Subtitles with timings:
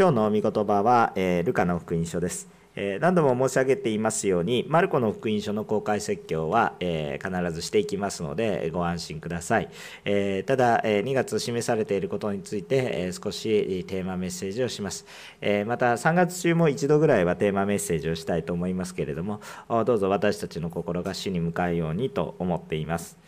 [0.00, 2.59] 今日の御言葉は、えー、ルカの福音書です。
[2.82, 9.68] え、何度も申し上げていますように、マルコの福音書の公開説教は、え、必ずしていきますので、ご安心ください。
[10.06, 15.04] え、ただ、え2月示されていることについて、え少しテーマメッセージをします。
[15.42, 19.40] えまた、3月中も一度ぐらいはテーマメッセージをしたいと思いますけれども、
[19.84, 23.18] どうぞ私たちの心が主に向かうようにと思っています。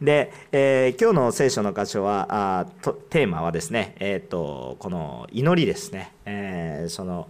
[0.00, 2.66] で、え今日の聖書の箇所は、あ
[3.10, 6.12] テーマはですね、えーと、この祈りですね。
[6.26, 7.28] えその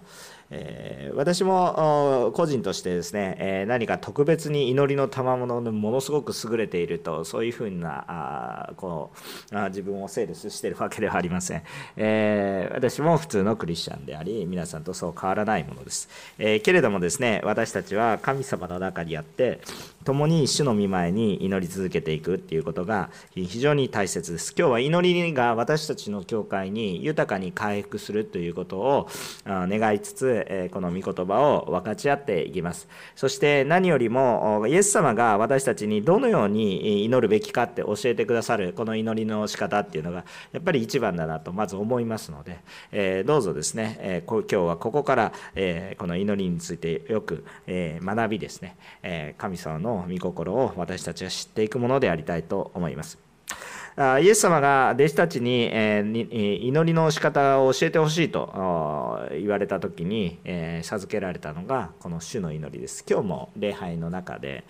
[0.50, 9.10] え、私も個人としてですね、え、何か特別に祈りの賜物のものすごく優れているとそういうふうなあこ
[9.52, 11.62] うあ自分をセールスしているわけではありません、
[11.96, 19.60] え、私も普通のクリスチャンであり皆さんとそう変わらないものです、えけれどもですね私たちは神様の中にあって
[20.04, 24.54] 共に主の御前に祈り続けていくっていうことが非常に大切です。
[24.56, 29.08] 今日は祈りが私たちの教会に豊かに回復するということを
[29.46, 32.86] 願いつつこの御言葉を分かち合っていきます。
[33.16, 42.58] そして何よりもイエス様が私たちにどのように祈るべきかって教えてくださるこの祈りの仕方っていうのがやっぱり一番だなとまず思いますので、
[42.92, 53.23] えどうぞですね、え今日はここから、えこの祈りについてよく、え学びですね、え神様の御心を私たちは知っていくものでありたいと思います。
[53.96, 60.38] イエス様が弟子たちに祈りの仕方を教えてほしいと言われた時に
[60.82, 63.04] 授けられたのがこの主の祈りです。
[63.08, 64.64] 今日も礼拝の中で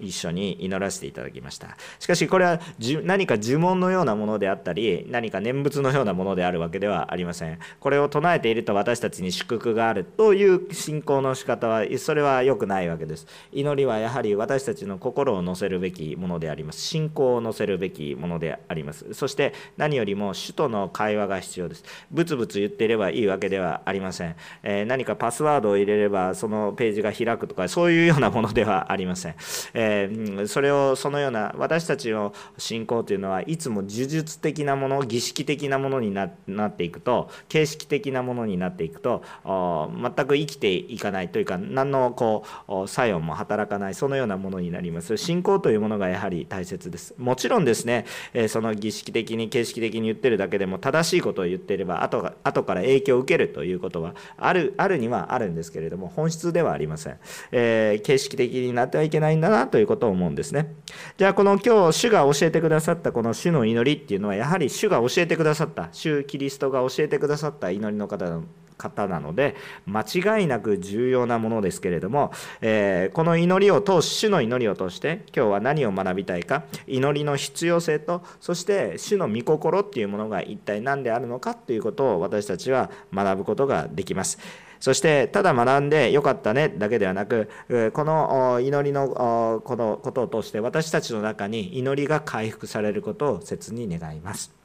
[0.00, 1.76] 一緒に祈らせていただきました。
[1.98, 2.60] しかしこれは
[3.02, 7.58] 何か呪文のようなものであったり何か念仏のようなものであるわけではありません。
[7.80, 13.26] これを唱えていると私たちに祝福があるという信仰の仕方はそれは良くないわけです。
[13.50, 16.80] 祈りはやはり私たちの心を乗せるべきものであります。
[16.80, 18.51] 信仰を乗せるべきものであります。
[18.68, 19.14] あります。
[19.14, 21.84] そして何よりも主との会話が必要です。
[22.10, 29.34] ブツブツ言っていればいいわけではありません、えー、何かパスワードを入れればそのページが開くとかそういうようなものではありません、
[29.74, 36.30] えー、それをそのような私たちの信仰というのはいつも呪術的なもの儀式的なものになっ
[36.70, 45.16] ていくと形式的なものになっていくと全く生きていかないというか何のこう作用も働かないそのようなものになります。
[45.16, 47.14] 信仰というものがやはり大切です。
[47.18, 48.06] もちろんですね、
[48.48, 57.18] その儀式的に形式的に言ってるだけでも正しいことを言っていれば後が後から影響を受けるということはあるあるにはあるんですけれども本質ではありません、
[57.52, 60.74] えー、形式的になってはいけないんだなということを思うんですね。
[61.16, 68.40] じゃあこの今日主が教えてくださったこの主の祈りっていうのはやはり主が教えてくださった主キリストが教えてくださった祈りの方
[68.76, 69.56] 方なので
[69.86, 84.38] 間違いなく重要なものですけれども、えー、この祈りを通し主の祈りを通して今日は何を学びたいか祈りの必要性とそして主の御心っていうものが一体何であるのかということを私たちは学ぶことができます。
[84.82, 87.48] そしてただ学んでよかったねだけではなく
[87.92, 94.61] この祈りのこのことを通して私たちの中に祈りが回復されることを切に願います。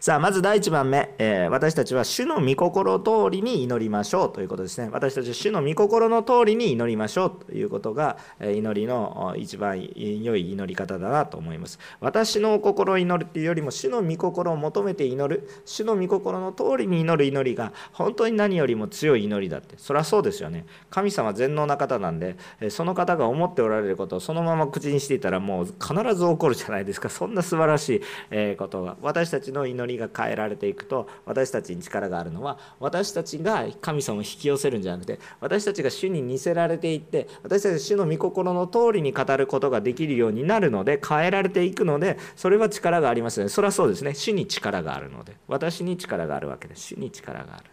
[0.00, 4.88] さあ、まず第1番目、えー、私たちは主の御心通りに祈りましょうということですね。
[4.92, 11.78] 私たちは主の御心の通りに祈りましょうということがえ、祈りの一番良い祈り方だなと思います。
[12.00, 19.76] 私の心を祈るっていうよりも、主の御心を求めて祈る、主の御心の通りに祈る祈りが、本当に何よりも強い祈りだって。
[19.78, 20.66] そりゃそうですよね。
[20.90, 22.36] 神様全能な方なんで、
[22.70, 27.08] その方が思っておられることをそのまま口にしていたら、もう必ず起こるじゃないですか。
[27.08, 28.96] そんな素晴らしいことが。
[29.02, 43.48] 私たちの祈りが変えられていくと私たちに力があるのは私たちが神様を引き寄せるんじゃなくて私たちが主に似せられていって私たちが主の御心の通りに語ることができるようになるので変えられていくのでそれは力がありますよね。
[43.48, 44.14] それはそうですね。
[44.14, 45.36] 主に力があるので。
[45.46, 46.94] 私に力があるわけです。
[46.94, 47.64] 主に力がある。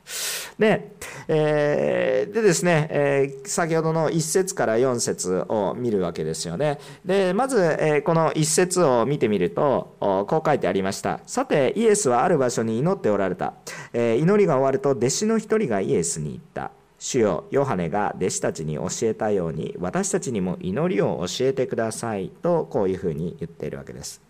[0.60, 0.92] で,、
[1.28, 6.80] えー、でですね、えー、先ほどの1節から4節を見るわけですよね。
[7.06, 11.20] でまず、えー、この1節を見てみるとこう書いてありました。
[11.26, 13.54] さてイエスはある場所に祈っておられた、
[13.94, 16.72] えー、祈りが終わると弟子の一人がイエスに言った。
[17.00, 22.30] 主よヨハネが弟子たちに教えたように私たちにも祈りを教えてください。
[22.30, 24.22] とこういうふうに言っているわけです。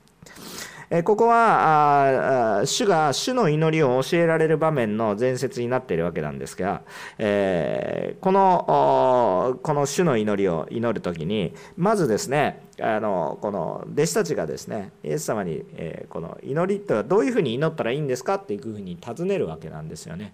[0.94, 6.82] えここは主が主の祈りを教えられる場面の前説になっているわけなんですが、
[7.18, 20.34] えーこのこの主の祈りを祈る時にまずですねあのこの弟子たちがですねイエス様に、えこの祈りとはどういうふうに祈ったらいいんですかっていうふうに尋ねるわけなんですよね。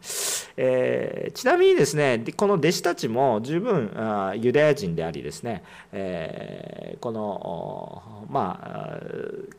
[0.57, 8.99] えー、ちなみにですねこの弟子たちも十分あユダヤ人でありですね、えー、このまあ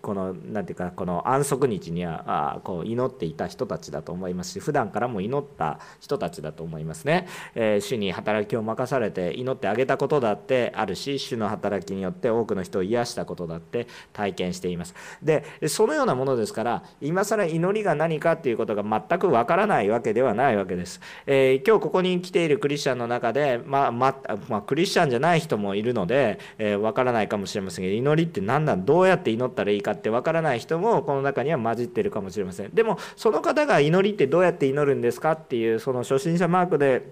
[0.02, 14.94] このなんていうかこの安息日にはあこう祈っていた人たちだと思いますし普段からも祈った人たちだと思いますね、えー、主に働きを任されて祈ってあげたことだってあるし主の働きによって多くの人を癒したことだって体験しています。
[15.22, 24.14] でそのようなものですから今更祈りが何かっていうことが全くわからないわけではないわけです、えー、今日ここに来ているクリスチャンの中でまあま
[24.48, 28.84] まあ、クリスチャンじゃない人もいるので、えー、からないかもしれませんけど祈りって何なん？
[28.84, 32.70] どうやって祈ったらいいかってわからない人もこの中には混じってるかもしれません。
[32.74, 37.02] でもその方が祈りってどうやって祈るんですかっていうその初心者マークで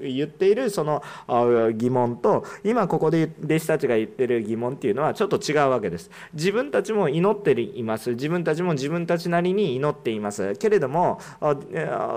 [0.00, 1.02] 言っているその
[1.74, 6.10] 疑問と今ここで弟子たちが言ってる疑問っていうのはちょっと違うわけです。
[6.34, 8.10] 自分たちも祈っています。
[8.10, 10.54] 自分たちも自分たちなりに祈っています。
[10.56, 11.20] けれども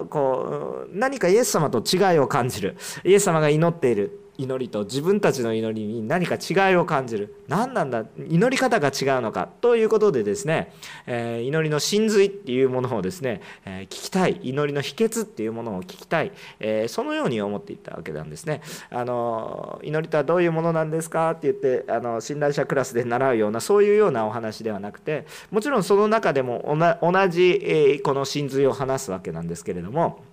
[0.10, 2.76] こう何かイエス様と違いを感じる。
[3.04, 4.20] イエス様が祈っている。
[4.40, 7.36] 祈りと自分たちの祈りに何か違いを感じる。
[7.50, 8.06] 何なんだ？
[8.30, 9.50] 祈り方が違うのか。
[9.60, 10.74] ということでですね、
[11.08, 14.40] えー、祈りの真髄っていうものをですね、えー、聞きたい。
[14.42, 16.32] 祈りの秘訣っていうものを聞きたい、
[16.62, 18.62] えー、そのように思っていったわけなんですね。
[18.92, 26.64] あの祈りとはどういうものなんですかって言ってあの信頼者クラスで習うようなそういうようなお話ではなくてもちろんその中でも
[27.02, 30.24] 同じ、えこの真髄を話すわけなんですけれども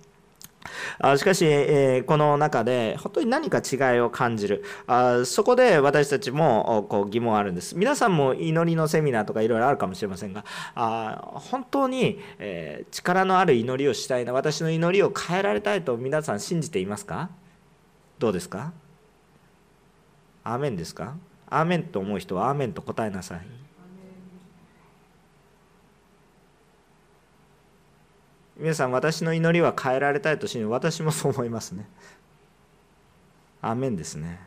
[0.99, 4.63] あしかし、えこの中で本当に何か違いを感じる。
[4.87, 7.77] あそこで私たちもこう疑問あるんです。
[7.77, 17.29] 皆さんも祈りのセミナーとかいろいろあるかもしれませんがあ本当に、え力のある祈りをしたいな私の祈りを変えられたいと皆さん信じていますか？
[18.19, 18.73] どうですか？
[20.43, 21.15] アーメンですか？
[21.49, 23.56] アーメンと思う人はアーメンと答えなさい。
[28.59, 31.87] 皆さん私の祈りは変えられたいと信じ私もそう思いますね。
[33.61, 34.46] アメンですね。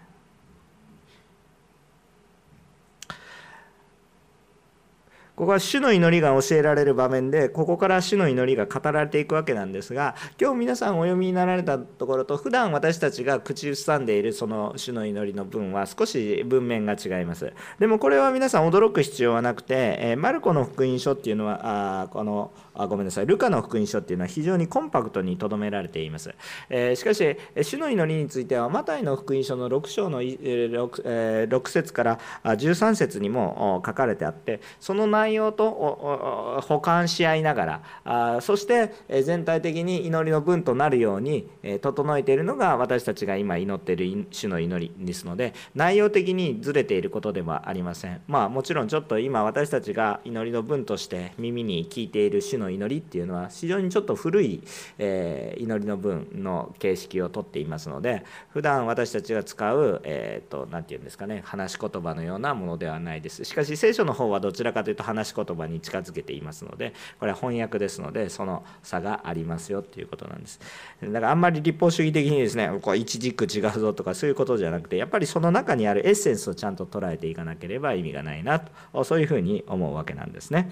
[5.40, 17.54] ここは主の祈りが教えられる場面でここから主の祈りが語られていくわけなんですが今日皆さんお読みになられたところと普段私たちが口ずさんでいるその主の祈りの文は少し文面が違います。
[17.78, 26.34] でもこれは皆さん驚く必要はなくて、えマルコの福音書っていうのはあこのあごめんなさいルカの福音書っていうのは非常にコンパクトにとどめられています、
[26.68, 38.92] え、しかし主の祈りについてはマタイの福音書の6章の 6,、えー、6節から13節にも書かれてあってその内容と補完し合いながらあそして
[39.22, 41.48] 全体的に祈りの文となるように
[41.80, 48.20] 整えているのが私たちが今祈っている主の祈りですので内容的にずれていることではありません。
[48.26, 54.62] まあもちろんちょっと今私たちが祈りの文として耳に聞いている主の祈りっていうのは非常にちょっと古い、
[54.98, 63.44] え、祈りの文の形式をとっていますので普段私たちが使う何、えーと、て言うんですかね話し言葉のようなものではないです。
[63.44, 70.60] しかし聖書の方はどちらかというと話話し言葉に近づけていますのでこれは翻訳ですのでその差がありますよっていうことなんです。
[71.02, 80.70] だからあんまり立法主義的にですねこう一軸違うぞとかそういうことじゃなくてやっぱりその中にあるエッセンスをちゃんと捉えていかなければ意味がないなとそういうふうに思うわけなんですね、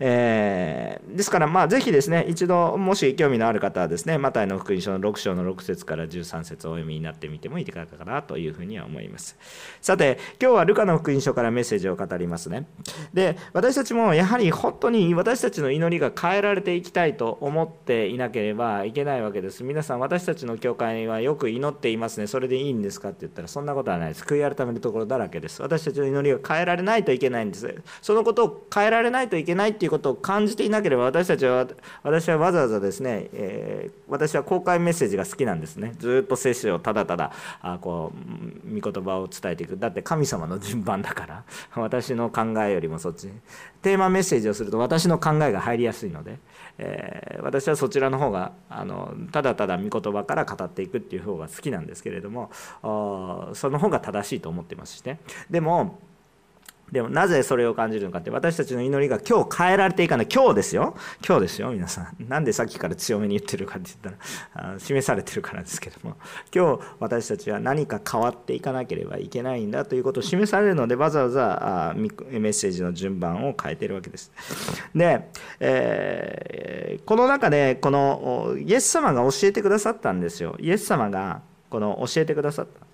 [0.00, 9.36] えー、ですからまあぜひですね一度もし興味のある方はですねマタイの福音書の6章の6節から13節をお読みになってみてもいいかなというふうには思います。
[9.80, 12.66] さて今日はルカの福音書からメッセージを語りますね。
[13.12, 19.64] で私たちちもやはり本当に私たちの祈りが変えられていきたいと思っていなければいけないわけです。
[19.64, 22.26] 皆さん私たちの教会はよく祈っていますね。
[22.26, 24.24] それでいいんですかって言ったらそんなことはないです。
[24.24, 25.62] 悔い改めるところだらけです。
[25.62, 27.82] 私たちの祈りが変えられないといけないんです。
[28.02, 31.66] そのことを変えられないといけないっていうことを感じていなければ私たちは
[32.02, 35.94] 私はわざわざですね、えー、私は公開メッセージが好きなんですね。
[35.98, 38.12] ずっと聖書をただただあこ
[38.66, 39.76] う御言葉を伝えていく。
[39.76, 41.44] だって神様の順番だから。
[41.74, 43.30] 私の考えよりもそっち。
[43.82, 46.38] テーマメッセージをすると私の考えが入りやすいので、
[46.78, 52.50] えー、私はそちらの方があのただただ御言葉から語っていくっていう方が好きなんですけれども
[53.54, 55.20] その方が正しいと思ってますしね
[55.50, 55.98] でも
[56.92, 60.28] でもなぜそれを感じるのかって私たちの祈りが今日変えられていかない。
[60.32, 60.96] 今日ですよ。
[61.26, 62.28] 今日ですよ皆さん。
[62.28, 64.16] なんでさっきから強めに言ってるかって言っ
[64.54, 66.16] たら示されてるからですけども。
[66.54, 74.30] 今日私たちは何か変わっていかなければいけないんだということを示されるのでわざわざメッセージの順番を変えてるわけです。
[74.94, 75.28] で、
[75.58, 80.56] えー、この中でこのイエス様が教えてくださったんですよ。
[80.60, 82.85] イエス様がこの教えてくださった。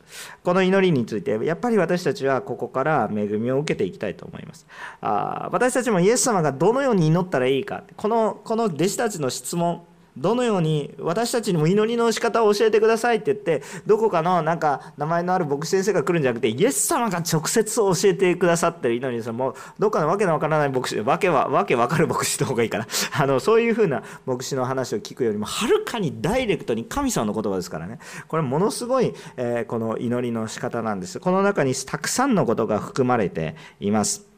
[0.43, 4.67] この祈りについてやっぱり私たちはここから恵みを受けていきたいと思います。
[5.01, 9.83] あ私たちもイエス様がどのように祈ったらいいかこのこの弟子たちの質問
[10.17, 22.87] どのように私たちにも祈りの仕方を教えてくださいって言ってどこかのなんか名前のある牧師先生が来るんじゃなくてイエス様が直接教えてくださってる祈りですもうどっかのわけのわからない牧師わけはわけわかる牧師の方がいいかな。
[23.13, 27.99] あのそういうふうな牧師の話を聞くよりもはるかにダイレクトに神様の言葉ですからね。
[28.29, 31.21] これものすごい、えー、この祈りの仕方なんです。
[31.21, 34.32] この中にたくさんのことが含まれています。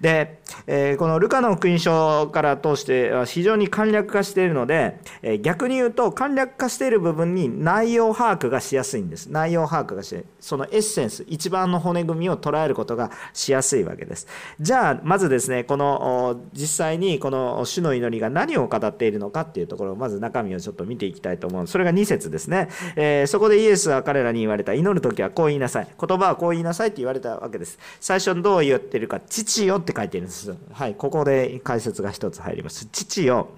[0.00, 9.28] で、えー、このルカの福音書から通しては非常に簡略化しているので、えー、逆に言うと簡略化している部分に内容把握がしやすいんです。
[9.28, 14.26] 内容把握がしそのエッセンス一番の骨組みを捉えることがしやすいわけです。
[14.60, 24.74] じゃあまずですねこの実際にこの主の祈りが何を語っているのかっていうところをまず中身をちょっと見ていきたいと思うそれが2節ですね、えー、そこでイエスは彼らに言われた。
[24.74, 25.88] 祈る時はこう言いなさい。
[25.98, 27.78] 言葉はこう言いなさいって言われたわけです。
[28.00, 30.54] 最初にどう言ってるか父よって書いてるんです。
[30.72, 32.86] はい、ここで解説が一つ入ります。
[32.86, 33.48] 父よ、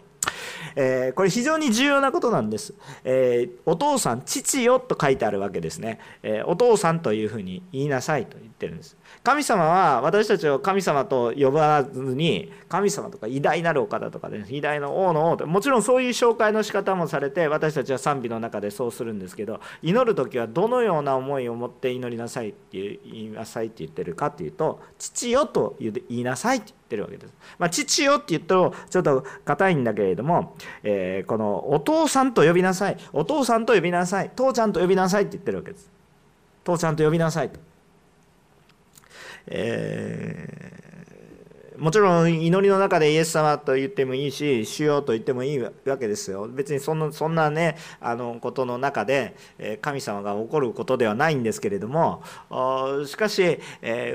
[0.77, 8.97] えー、これ非常に重要なことなんです、えー、お父さん父よと書いてあるわけですね、えー、お父さんというふうに言いなさいと言ってるんです。
[9.23, 27.33] 神様は私たちを神様と呼ばずに神様とか偉大なるお方とかで、ね、偉大な王の王ともちろんそういう紹介の仕方もされて私たちは賛美の中でそうするんですけど祈る時はどのような思いを持って祈りなさいって言いなさいって言ってるかっていうと父よと言いなさいって言ってるわけです。
[27.59, 30.44] まあ、父よって言うとちょっと硬いんだけれども、
[30.83, 35.91] えー、このお父さんと呼びなさいお父さんと呼びなさい父ちゃんと呼びなさいって言ってるわけです。
[36.65, 37.61] 父ちゃんと呼びなさいと。
[39.47, 40.94] え
[41.79, 49.35] もちろん祈りの中でイエス様と言ってもいいし主よと言ってもいいわけですよ別にそんなそんなねあのことの中で
[49.81, 52.23] 神様が起こることではないんですけれども
[53.07, 53.59] しかし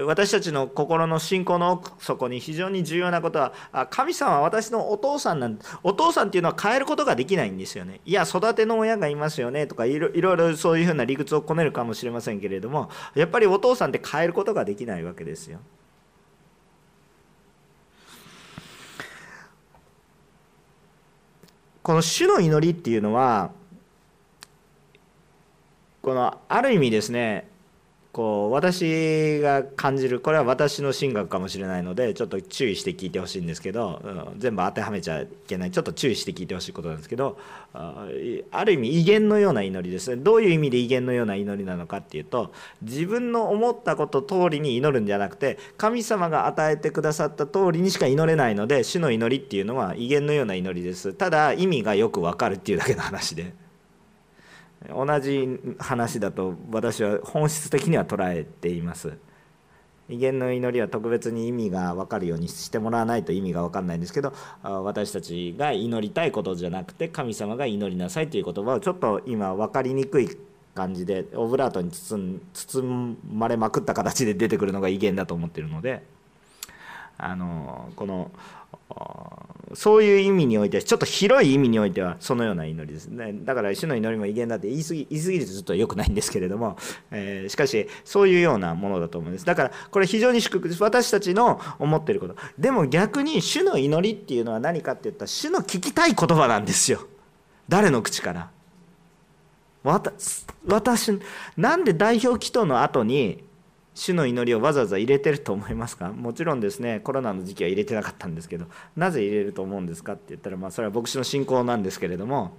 [0.05, 3.53] 私たちの心の信仰の奥底に非常に重要なことは
[3.89, 15.59] 神様は私のお父さんなんお父さんっていうのは変えることができないんですよねいや育ての親がいますよねとかいろいろそういうふうな理屈をこねるかもしれませんけれどもやっぱりお父さんって変えることができないわけですよ。
[21.89, 23.49] この主の祈りっていうのは
[26.03, 27.48] このある意味ですね
[28.19, 35.71] こう私が感じるこれは私の神学かもしれないのでちょっと注意して聞いてほしいんですけど、うん、全部当てはめちゃいけない。
[35.71, 37.37] ちょっと注意して聞いてほしいことなんですけど
[37.71, 40.21] ある意味威厳のような祈りですね。
[40.21, 51.13] どういう意味で威厳のような祈りなのかっていうと自分の思ったこと通りに祈るんじゃなくて神様が与えてくださった通りにしか祈れないので主の祈りっていうのは威厳のような祈りです。
[51.13, 53.68] ただ意味がよくわかるっていうだけの話で。
[54.87, 59.17] 同じ話だと私は本質的には捉えています。
[60.09, 64.33] 威厳の祈りは特別に意味が分かるようにしてもらわないと意味が分かんないんですけど
[64.63, 70.35] 私たちが祈りたいことじゃなくて神様が祈りなさいという言葉をちょっと今分かりにくい
[70.73, 76.03] 感じでオブラートに包まれまくった形で出てくるのが威厳だと思ってるので
[77.17, 78.31] あのこの
[79.73, 83.33] そういう意味においてちょっと広い意味においてはそのような祈りですね。
[83.33, 86.77] だから主の祈りも威厳だって言い過ぎ言い過ぎるとちょっと良くないんですけれども、
[87.11, 89.45] えー、しかしそういうようなものだと思うんです。
[89.45, 90.81] だからこれ非常に祝福です。
[90.81, 92.35] 私たちの思ってること。
[92.57, 97.07] でも逆に主の祈りっていうのは何かって言ったら主の聞きたい言葉なんですよ。
[97.67, 98.49] 誰の口から。
[99.83, 101.19] 私
[101.55, 103.43] なんで代表祈祷の後に
[103.99, 106.09] 主の祈りをわざわざ入れてると思いますか？
[106.15, 108.65] もちろんですねコロナの時期は入れてなかったんですけど
[108.95, 112.55] なぜ入れると思うんですかって言ったらまあそれは牧師の信仰なんですけれども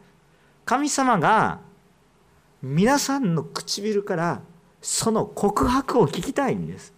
[0.66, 1.60] 神様が
[2.62, 4.42] 皆さんの唇から
[4.82, 6.92] その告白を聞きたいんです。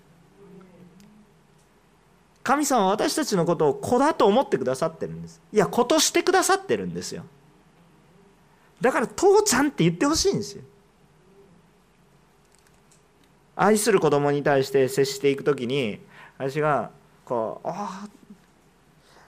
[2.42, 5.40] 神様は私たちのことを子だと思ってくださってるんです。
[5.52, 7.24] いや子としてくださってるんですよ。
[8.80, 10.64] だから父ちゃんって言ってほしいんですよ。
[13.56, 16.00] 愛する子供に対して接していく時に
[16.38, 16.90] 私が
[17.24, 18.08] こうあ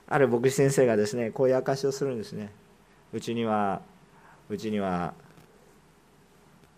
[0.07, 2.51] ある牧師先生がですねこういう証しをするんですね。
[3.13, 3.81] うちには
[4.49, 5.15] うちには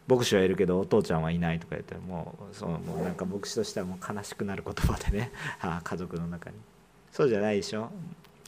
[0.07, 5.33] 牧師はいるけどお父ちゃんはいないとか言ってもうそのもうなんか牧師としてはもう悲しくなる言葉でね。
[5.83, 6.57] 家族の中に。
[7.13, 7.91] そうじゃないでしょ。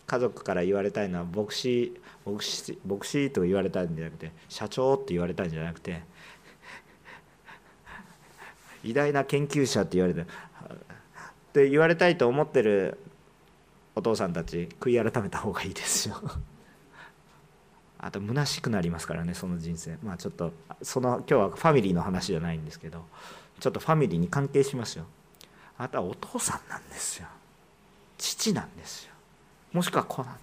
[0.07, 6.03] 家族から言われたいのは牧師牧師牧師と言われたんじゃなくて社長って言われたんじゃなくて
[8.85, 10.25] 偉大な研究者って言われてっ
[11.53, 12.99] て言われたいと思ってる
[13.95, 16.21] お父さんたち悔い改めた方がいいですよ。
[17.99, 19.99] あと虚しくなりますからねその人生。
[20.03, 23.05] まあちょっとその今日はファミリーの話じゃないんですけど
[23.59, 25.07] ちょっとファミリーに関係しますよ。
[25.77, 27.27] あなたはお父さんなんですよ。
[28.19, 29.13] 父なんですよ。
[29.73, 30.37] もしくは子なん。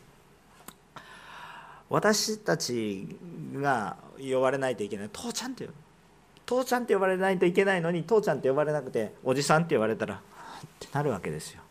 [1.89, 3.07] 私たち
[3.53, 5.69] が呼ばれないといけない父ちゃんって
[6.45, 10.19] 父ちゃんって呼ばれないといけないのに父ちゃんって呼ばれなくておじさんって呼ばれたらっ
[10.79, 11.61] てなるわけですよ。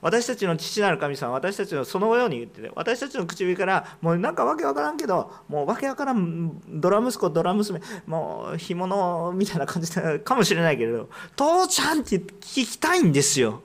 [0.00, 13.62] 私たちの父なる神様私たちのそのように言ってて私たちの唇からもうなんかわけわからんけどもうわけわからんドラ息子ドラ娘もう干物みたいな感じかもしれないけれど父ちゃんって聞きたいんですよ。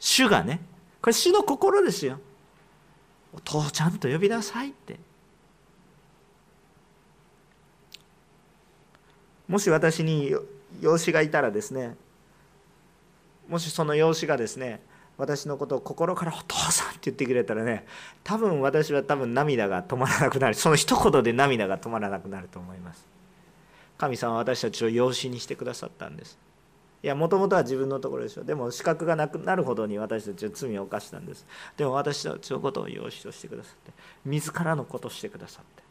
[0.00, 0.60] 主がね。
[1.00, 2.18] これ主の心ですよ。
[3.34, 4.98] お父ちゃんと呼びなさいって。
[9.48, 10.34] もし私に
[10.80, 11.96] 養子がいたらですね
[13.48, 14.80] もしその養子がですね
[15.18, 17.86] 私のことを心から「お父さん」って言ってくれたらね
[18.24, 20.54] 多分私は多分涙が止まらなくなる。
[20.54, 23.06] その一言で涙が止まらなくなると思います。
[23.98, 26.38] 神様は私たちを養子にしてくださったんです。
[27.02, 31.46] いやもともとは自分のところでしょうでも資格がなくなるほどに私たちは罪を犯したんです。
[31.76, 33.92] でも私たちのことを養子としてくださって
[34.24, 35.82] 自らのことをしてくださって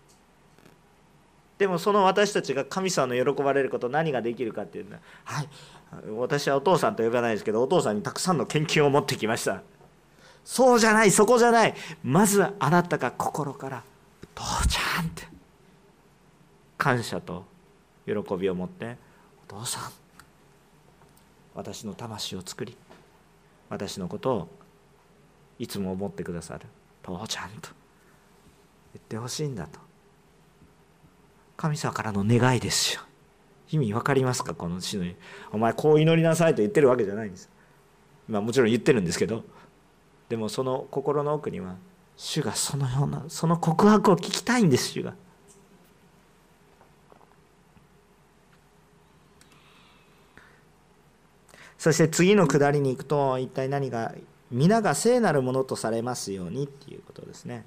[1.61, 4.93] でもその私たちが神様の喜ばれること何ができるかっていうの。
[4.95, 5.47] ははい。
[6.17, 9.61] 私はお父さんと呼ばないですけどお父さんにたくさんの研究を持ってきました。
[10.43, 11.75] そうじゃないそこじゃない。
[12.03, 13.83] まずあなたが心から
[14.33, 15.27] 「父ちゃん」って。
[16.79, 17.45] 感謝と
[18.07, 18.97] 喜びを持って
[19.47, 19.91] 「お父さん
[21.53, 22.75] 私の魂を作り
[23.69, 24.47] 私のことを
[25.59, 26.65] いつも思ってくださる。
[27.03, 27.69] 父ちゃん」と
[28.95, 29.90] 言ってほしいんだと。
[31.61, 33.01] 神様からの願いですよ。
[33.69, 34.55] 意味分かりますか？
[34.55, 35.05] この詩の。
[35.51, 37.51] お前こう祈りなさいと言ってるわけじゃないんです。
[38.27, 39.43] まあもちろん言ってるんですけど。
[40.27, 41.75] でもその心の奥には
[42.17, 45.13] 主がそのようなその告白を聞きたいんです主が。
[51.77, 54.15] そして次の下りに行くと一体何が
[54.49, 57.65] 皆が聖なるものとされますようにっていうことですね。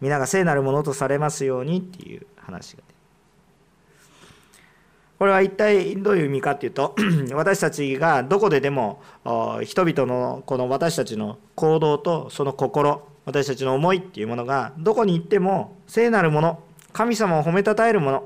[0.00, 2.82] 皆が聖なるものとされますようにっていう話が
[5.22, 6.96] これは一体どういう意味かっていうと
[7.32, 9.00] 私たちがどこででも
[9.62, 16.60] 人々のこの私たちの行動とその心私たちの思いっていうものがどこに行っても聖なるもの
[16.92, 18.24] 神様を褒めたたえるもの。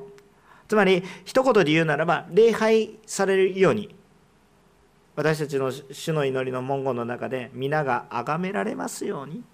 [0.69, 3.95] つまり一言で言うならば礼拝されるように
[5.17, 9.45] 私たちの主の祈りの文言の中で皆が崇められますように。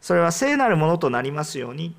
[0.00, 1.94] それは聖なるものとなりますように。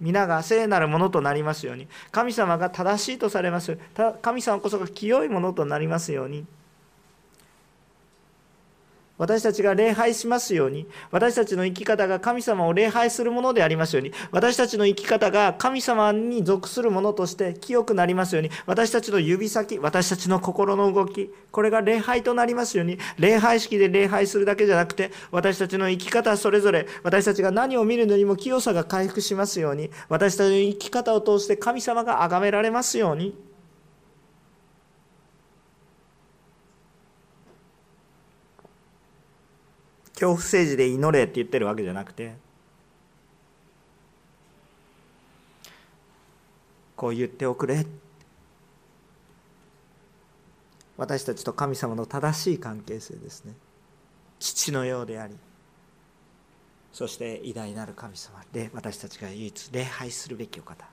[0.00, 1.88] 皆が聖なるものとなりますように。
[2.12, 3.78] 神様が正しいとされます。
[4.22, 6.46] 神様こそが清いものとなりますように。
[9.18, 33.45] 私たちが礼拝しますように私たちの生き方が神様を礼拝するものでありますように私たちの生き方が神様に属するものとして清くなりますように私たちの指先私たちの心の動きこれが礼拝となりますように礼拝式で礼拝するだけじゃなくて私たちの生き方それぞれ私たちが何を見るのにも清さが回復しますように私たちの生き方を通して神様が崇められますように。
[40.16, 42.34] 恐怖政治で祈れって言ってるわけじゃなくて
[46.96, 47.84] こう言っておくれ。
[50.96, 53.52] 私たちと神様の正しい関係性ですね。
[54.38, 55.36] 父のようであり
[56.90, 60.86] そして偉大なる神様で私たちが唯一礼拝するべきお方。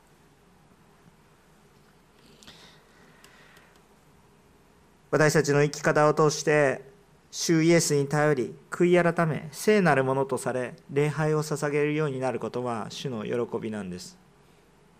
[5.12, 6.93] 私たちの生き方を通して
[7.36, 14.20] 主イエスに頼り悔い改め聖なるものとされ礼拝を捧げるようになることは主の喜びなんです。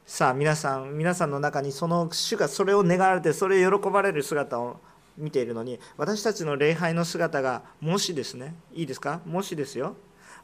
[0.08, 4.80] さあ皆さん皆さんの中にその主がそれを願われてそれを喜ばれる姿を
[5.16, 9.22] 見ているのに私たちの礼拝の姿がもしですねいいですか？
[9.28, 9.96] もしですよ。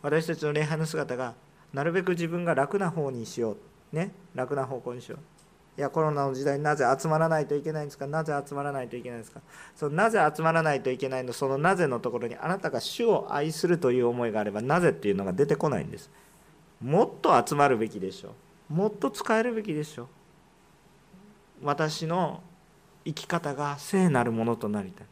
[0.04, 1.34] 私たちの礼拝の姿が
[1.73, 3.58] なるべく自分が楽な方にしよ
[3.93, 3.95] う。
[3.95, 4.12] ね？
[4.36, 5.38] 楽な方向にしよう。
[5.79, 8.05] いやコロナの時代になぜ集まらないといけないんですか？
[8.05, 9.39] なぜ集まらないといけないんですか？
[9.77, 11.31] そのなぜ集まらないといけないの？
[11.31, 16.09] そのなぜのところにあなたが主を愛するという思いがあればなぜっていうのが出てこないんです。
[16.81, 18.35] もっと集まるべきでしょ
[18.69, 18.73] う。
[18.73, 20.07] もっと使えるべきでしょう。
[21.63, 22.43] 私の
[23.05, 25.07] 生き方が聖なるものとなりたい。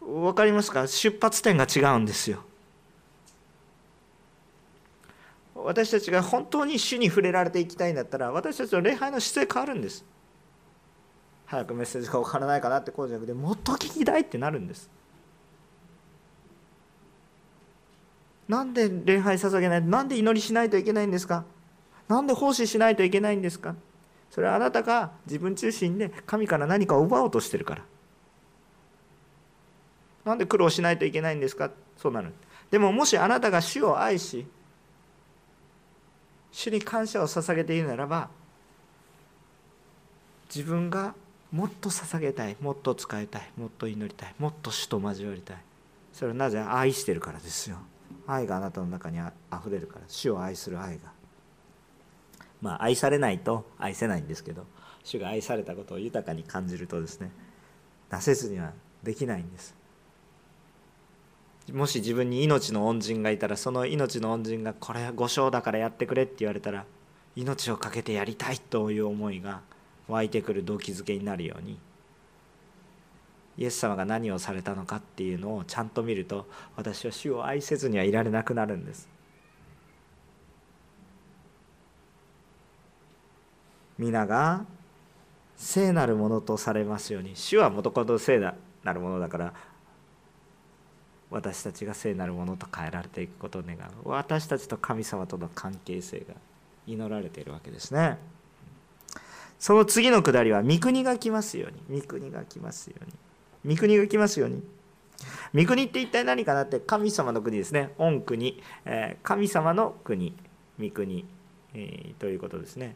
[0.00, 0.88] 分かりますか？
[0.88, 2.42] 出発点が違うんですよ。
[5.64, 10.04] 私たちが本当に主に触れられていきたいんだったら私たちの礼拝の姿勢変わるんです。
[11.46, 14.90] 早くメッセージが分からないかなってこうじゃなくてもっと聞きたいってなるんです。
[18.48, 21.44] なんで礼拝捧げないなんで祈りしないといけないんですか？
[22.06, 23.74] なんで奉仕しないといけないんですか？
[24.30, 27.82] それはあなたが自分中心で神から何かを奪おうとしてるから。
[30.24, 31.70] なんで苦労しないといけないんですか？
[31.96, 32.32] そうなる。
[32.70, 34.46] でももしあなたが主を愛し
[36.58, 38.30] 主に感謝を捧げているならば
[40.52, 41.14] 自分が
[41.52, 45.56] もっと捧げたいもっと使いたいもっと祈りたいもっと主と交わりたい。
[46.12, 47.76] それはなぜ愛してるからですよ。
[48.26, 50.02] 愛があなたの中にあふれるから。
[50.08, 51.12] 主を愛する愛が。
[52.60, 54.66] まあ愛されないと愛せないんですけど
[55.04, 57.30] 主が愛されたことを豊かに感じるとですね
[58.10, 58.72] なせずには
[59.04, 59.77] できないんです。
[61.72, 66.84] もし自分に命の恩人がいたらその命の恩人がこれは御章だからやってくれって言われたら
[67.36, 69.60] 命を懸けてやりたいという思いが
[70.08, 71.78] 湧いてくる動機づけになるように
[73.58, 79.08] イエス様が何をされたのかっていうのをちゃんと見ると私は主を愛せずにはいられなくなるんです。
[83.98, 84.64] 皆が
[85.56, 88.54] 聖なるものとされますように主はもともと聖な
[88.92, 89.54] るものだから
[91.30, 94.08] 私たちが聖なるものと変えられていくことを願う。
[94.08, 96.34] 私たちと神様との関係性が
[96.86, 98.18] 祈られているわけですね。
[99.58, 102.00] その次のくだりは御国が来ますように。
[102.00, 103.74] 御国が来ますように。
[103.74, 104.62] 御国が来ますように。
[105.54, 107.90] 御国って一体何かなって神様の国ですね。
[107.98, 110.34] 御国、え、神様の国。
[110.80, 111.26] 御国、
[111.74, 112.94] え、ということですね、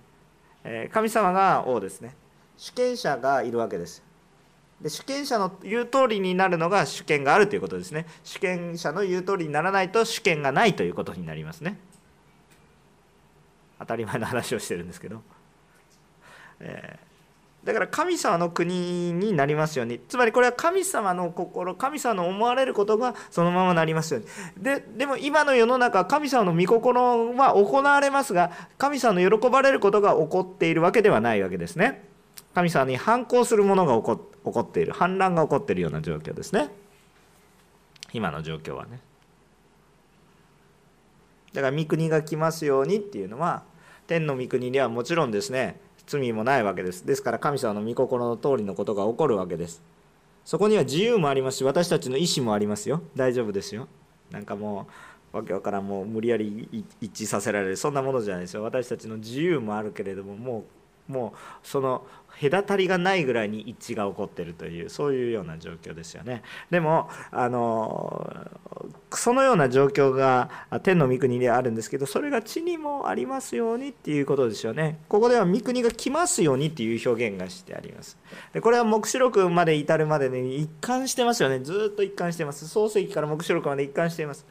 [0.64, 2.14] え、神様が王ですね。
[2.56, 4.04] 主権者がいるわけです。
[4.82, 8.06] で主権者の言う通りになるのが主権があるということですね。
[8.24, 11.78] 主権者の言う通りにならないと主権がないということになりますね。
[13.78, 15.22] 当たり前の話をしてるんですけど、
[16.58, 20.00] えー、だから神様の国になりますように。
[20.00, 24.64] つまりこれは神様の心神様の思われることがそのままなりますように。
[24.64, 32.10] ででも今の世の中神様の御心は行われますが神様の喜ばれることが起こっているわけではないわけですね。
[32.54, 36.70] 神様に反抗するものが起こっている反乱が起こっているような状況ですね。
[38.12, 39.00] 今の状況はね。
[41.52, 43.62] だから御国が来ますようにっていうのは
[44.06, 47.06] 天の御国にはもちろんですね罪もないわけです。
[47.06, 49.82] ですから神様の御心の通りのことが起こるわけです。
[50.44, 53.02] そこには自由もありますし私たちの意思もありますよ。
[53.14, 53.88] 大丈夫ですよ。
[54.30, 54.86] なんかも
[55.32, 56.68] うわけわからんもう無理やり
[57.00, 58.62] 一致させられるそんなものじゃないですよ。
[58.62, 60.64] 私たちの自由もあるけれどももう
[61.12, 62.06] もうその
[62.40, 66.42] 隔たりがないぐらいに一致が起こってるというそういうような状況ですよね。
[66.70, 68.50] でもあの
[69.10, 70.50] そのような状況が
[70.82, 74.98] 天の御国であるんですけどそれが地にもありますようにっていうことですよね。
[75.08, 78.18] ここでは御国が来ますようにっていう表現がしてあります。
[78.52, 81.60] でこれは黙示録まで至るまでに一貫してますよね。
[81.60, 82.66] ずっと一貫してます。
[82.66, 84.46] 創世記から黙示録まで一貫しています。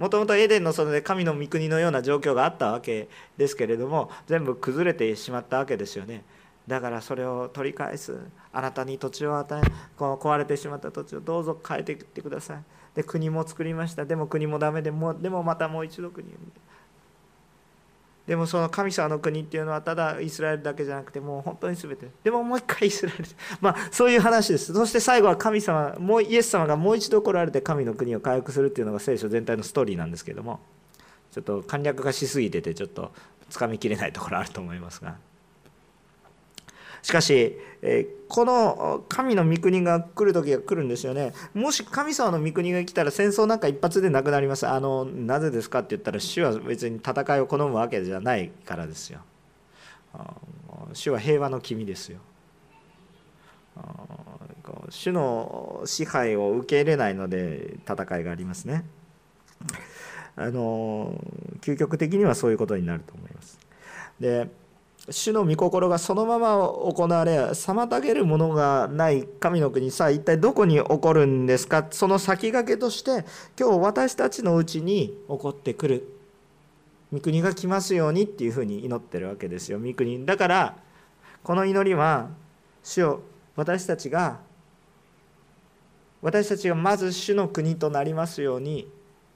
[0.00, 6.24] もともとエデンの園で神の御国のような状況があったわけですけれども全部崩れてしまったわけですよね。
[6.66, 8.18] だからそれを取り返す。
[8.50, 9.60] あなたに土地を与え
[9.98, 12.62] この壊れてしまった土地をどうぞ変えていってください。
[12.94, 14.06] で国も作りました。
[14.06, 16.26] でも国もダメでもでもまたもう一度国
[18.30, 22.06] でもその神様の国っていうのはただイスラエルだけじゃなくてもう本当に全て。
[22.22, 23.24] でももう一回イスラエル。
[23.60, 24.72] まあそういう話です。
[24.72, 30.60] そして最後は神様もうイエス様がもう一度来られて神の国を回復するっていうのが聖書全体のストーリーなんですけども。
[31.32, 33.10] ちょっと簡略化しすぎててちょっと
[33.48, 35.16] つかみきれないところあると思いますが。
[37.02, 41.32] しかし、えこの神の御国が来る時が来るんですよね。
[41.54, 44.66] もし神様の御国が来たら戦争なんか一発でなくなります。
[44.66, 49.20] あのなぜですかって言ったら主は別に戦いを好むわけじゃないからですよ。
[50.92, 52.20] 主は平和の君ですよ。
[54.90, 58.84] 主の支配を受け入れないので戦いがありますね。
[60.36, 61.14] あの
[61.60, 63.58] 究極的にはそういうことになると思います。
[64.18, 64.48] で
[65.08, 71.86] 主の御心がそのまま行われ妨げるものがない神の国さあ一体どこに起こるんですか?
[71.90, 73.24] その先駆けとして
[73.58, 76.16] 今日私たちのうちに起こってくる。
[77.12, 80.76] 御国が来ますようにっていうふうに祈ってるわけですよ御国だから
[81.42, 82.28] この祈りは
[82.84, 83.22] 主を
[83.56, 84.38] 私たちが
[86.22, 88.88] 私たちがまず主の国となりますように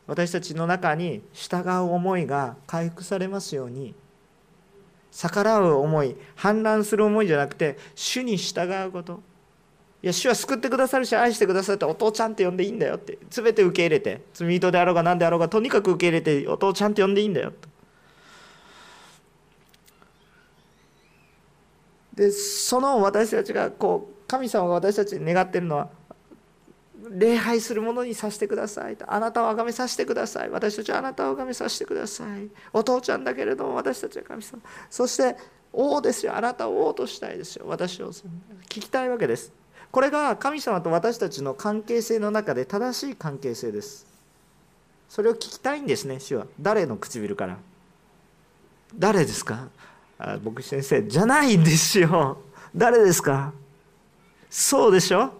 [0.06, 3.94] 私たちの中に従う思いが回復されますように
[5.14, 9.22] 逆らう思い反乱する思いじゃなくて主に従うこと。
[10.02, 13.16] いや主は救ってくださるし愛してくださってお父ちゃんって呼んでいいんだよって。
[13.30, 17.68] 全て受け入れて罪人であろうが何であろうがとにかく受け入れてお父ちゃんって呼んでいいんだよと
[22.14, 25.88] でその私たちがこう神様が私たちに願ってるのは
[27.10, 28.96] 礼拝するものにさせてください。
[28.96, 30.50] とあなたを崇めさせてください。
[30.50, 32.48] 私たちはあなたを崇めさせてください。
[32.72, 34.62] お父ちゃんだけれども私たちは神様。
[34.90, 35.36] そして
[35.72, 36.36] 王ですよ。
[36.36, 37.66] あなたを王としたいですよ。
[37.68, 39.52] 私を聞きたいわけです。
[39.90, 44.06] これが神様と私たちの関係性の中で正しい関係性です。
[45.08, 46.18] それを聞きたいんですね。
[46.20, 46.46] 主は。
[46.60, 47.58] 誰の唇から。
[48.96, 49.68] 誰ですか？
[50.18, 51.02] あ牧師先生。
[51.02, 52.38] じゃないんですよ。
[52.74, 53.52] 誰ですか？
[54.50, 55.32] そうでしょ？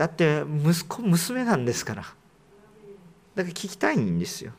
[0.00, 2.00] だって息子娘なんですから。
[2.00, 2.14] だか
[3.36, 4.52] ら聞きたいんですよ。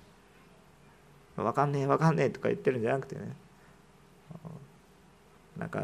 [1.35, 3.35] 分かんねえ分かんねえとか言ってるんじゃなくてね。
[5.57, 5.81] なんか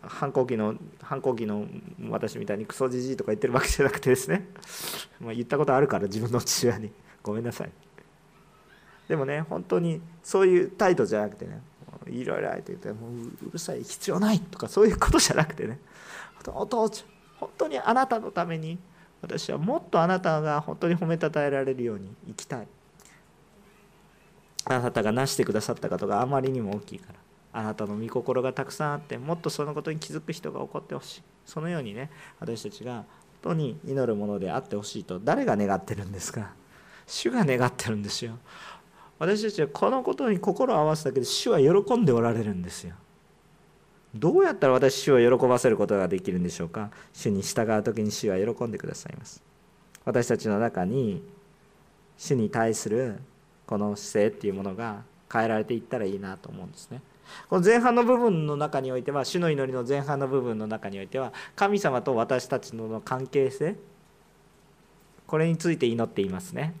[0.00, 1.66] 反抗期の反抗期の
[2.08, 4.48] 私みたいにクソじじいとか言ってるわけじゃなくてですね、
[5.20, 6.90] まあ、言ったことあるから自分の父親に。
[7.22, 7.70] ごめんなさい。
[9.06, 11.60] でもね本当にそういう態度じゃなくてね。
[12.06, 15.78] いろいろあえて言ってもううるさい必要ないとかそういうことじゃなくてね。
[16.54, 17.17] お父ちゃん。
[17.38, 18.78] 本当にあなたのために
[19.22, 22.68] 私はもっとあなたが本当に褒めたたえられるように生きたい。
[24.64, 27.14] あなたがなしてくださったことがあまりにも大きいから
[27.60, 31.22] あなたの御心がたくさんあってもっとそのことに気づく人が起こってほしい。
[31.46, 33.04] そのようにね私たちが本
[33.42, 36.50] 当に祈るものであってほしいと誰が願ってるんですか？
[37.06, 38.38] 主が願ってるんですよ。
[39.18, 42.94] 私たちはこのことに心を合わすだけで主は喜んでおられるんですよ。
[44.14, 46.90] どうやったら私主を喜ばせることができるんでしょうか？
[47.12, 49.42] 主に従う時に主は喜んでくださいます。
[50.04, 51.22] 私たちの中に
[52.16, 53.18] 主に対する
[53.66, 57.02] この姿勢っていうものが変えられていったらいいなと思うんですね。
[57.50, 63.76] この前半の部分の中においては主の祈りの前半の部分の中においては神様と私たちの関係性
[65.26, 66.72] これについて祈っていますね。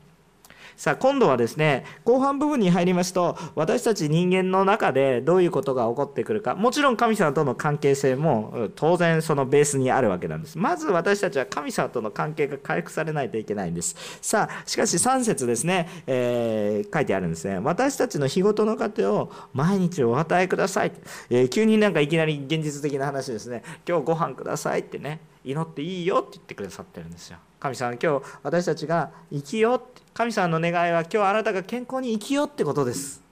[0.78, 10.56] さあ今度はですね後半部分に入りますと私たち人間の中でどういうことが起こってくるかもちろん神様との関係性も当然そのベースにあるわけなんです。
[10.56, 13.96] まず私たちは神様との関係が回復されないといけないんです。
[14.22, 17.58] さあしかし3節ですね、えー、書いてあるんですね。
[17.58, 20.92] 私たちの日ごとの糧を毎日お与えください、
[21.28, 23.64] えー、急になんかいきなり現実的な話ですね。
[23.86, 25.18] 今日ご飯くださいってね。
[25.48, 27.38] 祈っていいよって言ってくださってるんですよ。
[27.58, 29.82] 神様今日私たちが生きよう
[30.12, 33.22] 神様の願いは今日あなたが健康に生きようってことです。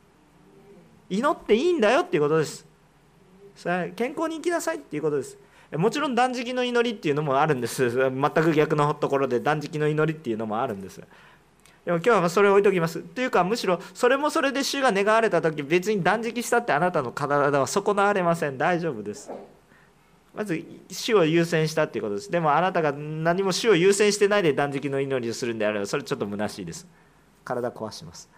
[1.10, 2.66] 祈っていいんだよっていうことです。
[3.54, 5.36] それ健康に生きなさいっていうことです。
[5.72, 7.90] もちろん断食の祈りっていうのもあるんです。
[7.90, 11.02] 全く逆のところで断食の祈りっていうのもあるんです。
[11.84, 13.00] でも今日はそれを置いときます。
[13.00, 18.56] というかむしろそれもそれで主が願われた時別に断食したってあなたの体は損なわれません。
[18.56, 19.30] 大丈夫です。
[20.36, 22.30] まず死を優先したっていうことです。
[22.30, 26.86] でもあなたが何も死を優先してないで断食の祈りをするんであればそれちょっと虚しいです。
[27.42, 28.28] 体壊します。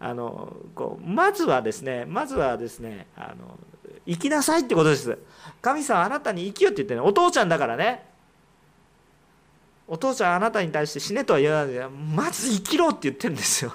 [0.00, 3.58] あのこうまずはですねまずはですねあの
[4.06, 5.16] 生きなさいってことです。
[5.62, 8.04] 神様あなたに生きよって言ってねお父ちゃんだからね。
[9.86, 13.72] お父ちゃんあなたに対して死ねとは言わないでまず生きろって言ってるんですよ。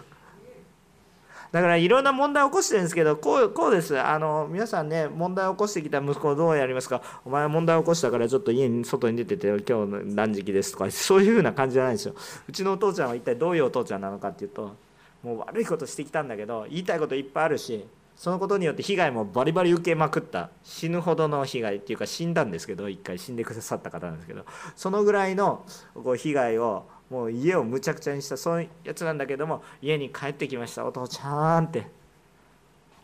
[1.53, 3.97] だからいろんな問題を起こしてるんですけどこうこうです。
[3.97, 7.01] あの皆さんね問題を起こしてきた息子をどうやりますか？
[7.23, 12.15] お前は問題を起こしたからちょっと家に外に出てて今日断食ですとかそういうふうな感じじゃないんですよ。
[12.49, 14.75] うちのお父ちゃんは一体どういうお父ちゃんなのかっていうと
[15.21, 17.85] もう悪いことしてきたんだけど言いたいこといっぱいあるし
[18.15, 24.43] そのことによって被害もバリバリ受けまくった死ぬほどの被害っていうか死んだんですけど一回死んでくださった方なんですけど
[24.75, 30.85] そのぐらいのこう被害をもう家をむちゃくちゃにしたそういうやつなんだけども家に帰ってきました。
[30.85, 31.87] お父ちゃんって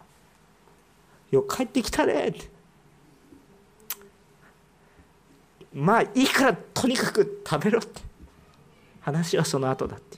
[1.31, 2.49] 「よ帰ってきたね」って。
[5.73, 8.01] まあいいからとにかく食べろって。
[9.01, 10.17] 話はその後だって。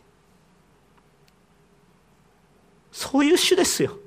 [2.92, 3.98] そういう種ですよ。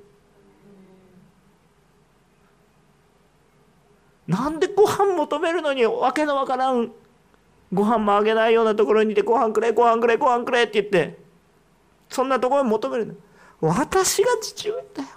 [4.27, 6.91] なんでご飯求めるのにわけのわからん
[7.75, 11.17] ご飯もあげないようなところにいてご飯くれご飯くれご飯くれって言って
[12.09, 13.21] そんなところに求める
[13.61, 15.09] 私が父親だよ。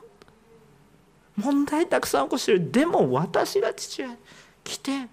[1.37, 2.71] 問題たくさん起こしてる。
[2.71, 4.16] でも私が父親。
[4.64, 5.09] 来て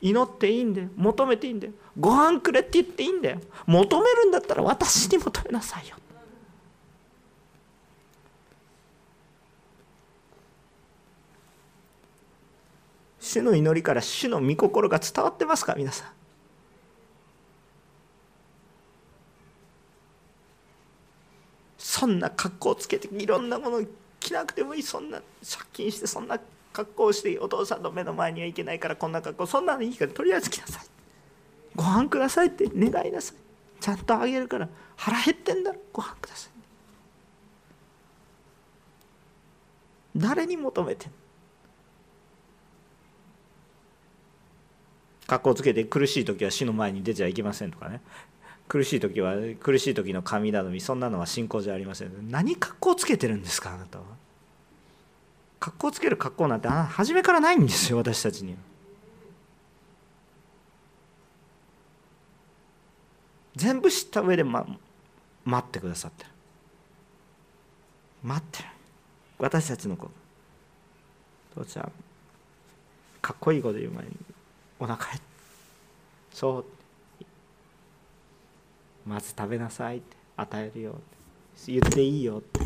[0.00, 0.88] 祈っていいんだよ。
[0.96, 1.72] 求めていいんだよ。
[1.98, 3.40] ご飯くれって言っていいんだよ。
[3.66, 5.96] 求めるんだったら私に求めなさいよ。
[13.18, 15.74] 主の祈りから主の御心が伝わってますか？
[15.76, 16.19] 皆さん。
[21.80, 23.82] そんな格好つけていろんなもの
[24.20, 26.38] 着なくてもいいそんな借金してそんな
[26.74, 30.84] 格好をしてお父さんの目の前にはいけないからこんな格好そんなのいいからとりあえず来なさい。
[31.74, 32.48] ご飯ください。
[32.48, 33.36] って願いなさい。
[33.80, 35.80] ちゃんとあげるから腹減ってんだろ。
[35.90, 36.50] ご飯ください。
[40.16, 41.12] 誰に求めてん
[45.26, 48.02] 格好つけて苦しい時は死の前に出ちゃいけませんとかね。
[48.70, 52.30] 苦しい時は苦しい時の神頼みそんなのは信仰じゃありません。
[52.30, 54.04] 何格好つけてるんですかあなたは。
[55.58, 58.58] 格好つける格好なんて初めからないんですよ私たちには。
[63.56, 64.64] 全部知った上で、ま、
[65.44, 66.30] 待ってくださってる。
[68.22, 68.68] 待ってる。
[69.40, 70.12] 私たちのこ
[71.56, 71.64] と。
[71.64, 71.90] 父ちゃん
[73.20, 74.10] かっこいいこと言う前に
[74.78, 75.20] お腹減
[76.32, 76.79] そう。
[79.06, 81.02] まず食べなさいって与えるよって。
[81.72, 82.60] 言っていいよって。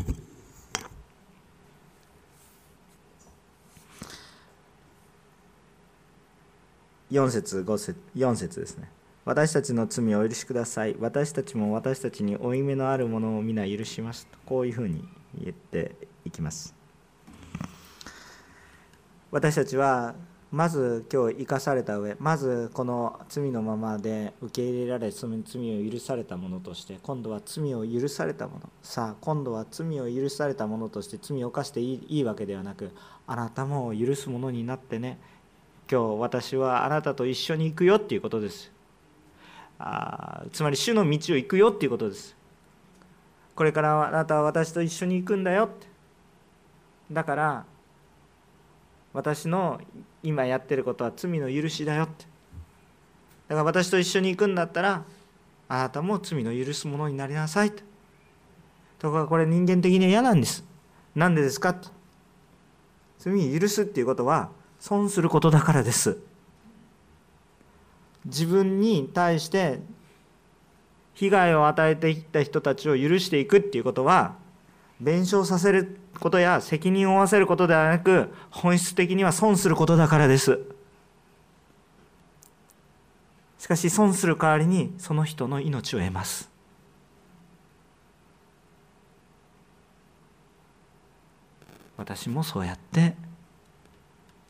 [7.11, 8.89] 4節5節4節ですね。
[9.25, 10.95] 私たちの罪をお許しください。
[10.99, 14.37] 私たちも私たちに負い目のあるものを皆許しますと。
[14.45, 15.03] こういうふうに
[15.39, 15.95] 言って
[16.25, 16.75] いきます。
[19.31, 20.15] 私たちは
[20.51, 32.91] まず今日生かされた上まずこの罪のままで受け入れられその罪を許されたものとして今度は罪を許されたものさあ今度は罪を許されたものとして罪を犯していいいいわけではなく
[33.27, 35.19] あなたも許すものになってね。
[35.89, 38.71] 今日私はあなたと一緒に行くよっていうことです。
[39.77, 42.35] あつまり主の道を行くよっていうことです。
[43.55, 45.87] これからあなたは私と一緒に行くんだよって。
[47.11, 47.65] だから
[49.13, 49.79] 私の
[50.25, 52.25] 今やってることは罪の許しだよって。
[53.47, 55.03] だから私と一緒に行くんだったら
[55.69, 57.83] あなたも罪の許すものになりなさいと
[58.97, 60.63] ところがこれ人間的には嫌なんです。
[61.13, 61.89] なんでですかと
[63.19, 66.17] 罪を許すっていうことは損することだからです。
[68.25, 69.79] 自分に対して
[71.13, 74.35] 被害を与えてきた人たちを許していくっていうことは
[74.99, 80.59] 弁償させることや責任を負わせることではなく本質的には損することだからです。
[83.59, 86.49] しかし損する代わりにその人の命を得ます。
[91.97, 93.15] 私もそうやって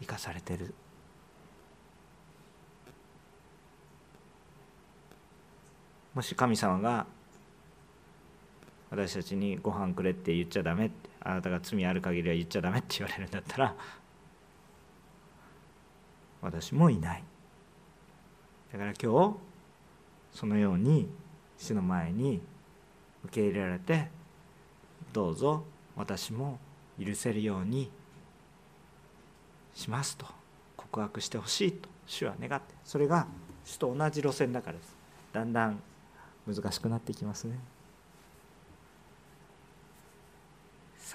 [0.01, 0.73] 生かされてる。
[6.13, 7.05] もし神様が
[8.89, 13.75] 私たちにご飯くれって言っちゃダメってあなたが罪ある限りは言っちゃダメって言われるんだったら
[16.41, 17.23] 私もいない。
[18.71, 19.37] だから今日
[20.31, 21.09] そのように
[21.57, 22.41] 主の前に
[23.25, 24.09] 受け入れられて
[25.13, 25.63] どうぞ
[25.95, 26.59] 私も
[27.03, 27.89] 許せるように
[29.73, 30.27] しますと。
[30.77, 31.89] 告白してほしいと。
[32.05, 32.75] 主は願って。
[32.83, 33.25] それが
[33.63, 34.95] 主と同じ路線だからです。
[35.33, 35.81] だんだん
[36.45, 37.57] 難しくなってきますね。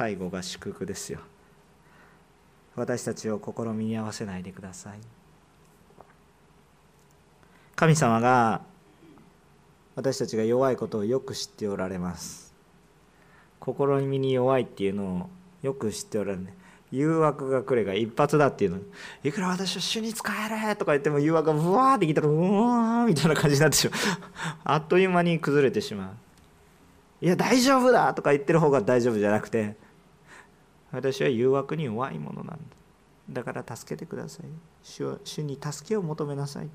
[0.01, 1.19] 最後が祝福ですよ。
[2.75, 4.99] 私たちを試みに合わせないでください。
[7.77, 8.63] 神様が
[9.97, 12.55] 私たちが弱いことをよく知っておられます。
[13.63, 13.73] 試
[14.07, 15.29] みに弱いっていうのを
[15.63, 16.47] よく知っておられる。
[16.91, 18.79] 誘惑が来れが一発だっていうの。
[19.23, 24.01] いくら私は主に使えるとか言っても誘惑がブワーってきたらうわーみたいな感じになってしまう。
[24.65, 26.11] あっという間に崩れてしまう。
[27.23, 29.77] いや大丈夫だとか言ってる方が大丈夫じゃなくて
[30.93, 32.57] 私は誘惑に弱いものなんだ。
[33.31, 34.47] だから助けてください。
[34.83, 36.69] 主主に助けを求めなさい。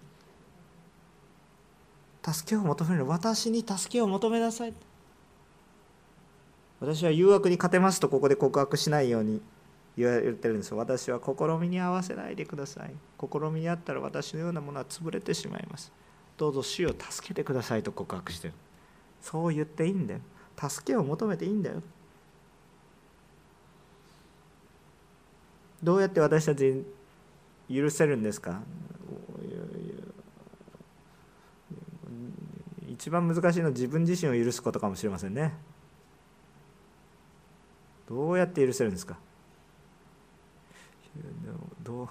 [2.25, 3.05] 助けを求める。
[3.07, 4.73] 私に助けを求めなさい。
[6.79, 9.41] 私は誘惑に勝てますとここで告白しないように
[9.97, 10.73] 言われてるんです。
[10.73, 12.93] 私は試みに合わせないでください。
[13.19, 15.91] 試みにあったら私のようなものは潰れてしまいます。
[16.37, 18.53] どうぞ主を助けてくださいと告白してる。
[19.21, 20.19] そう言っていいんだよ。
[20.57, 21.81] 助けを求めていいんだよ。
[25.83, 26.83] どうやって私たち
[27.69, 28.61] 許せるんですか？
[32.87, 35.53] 一番難しいのは自分自身を許すことかもしれませんね。
[38.07, 39.17] どうやって許せるんですか？
[41.83, 42.09] どう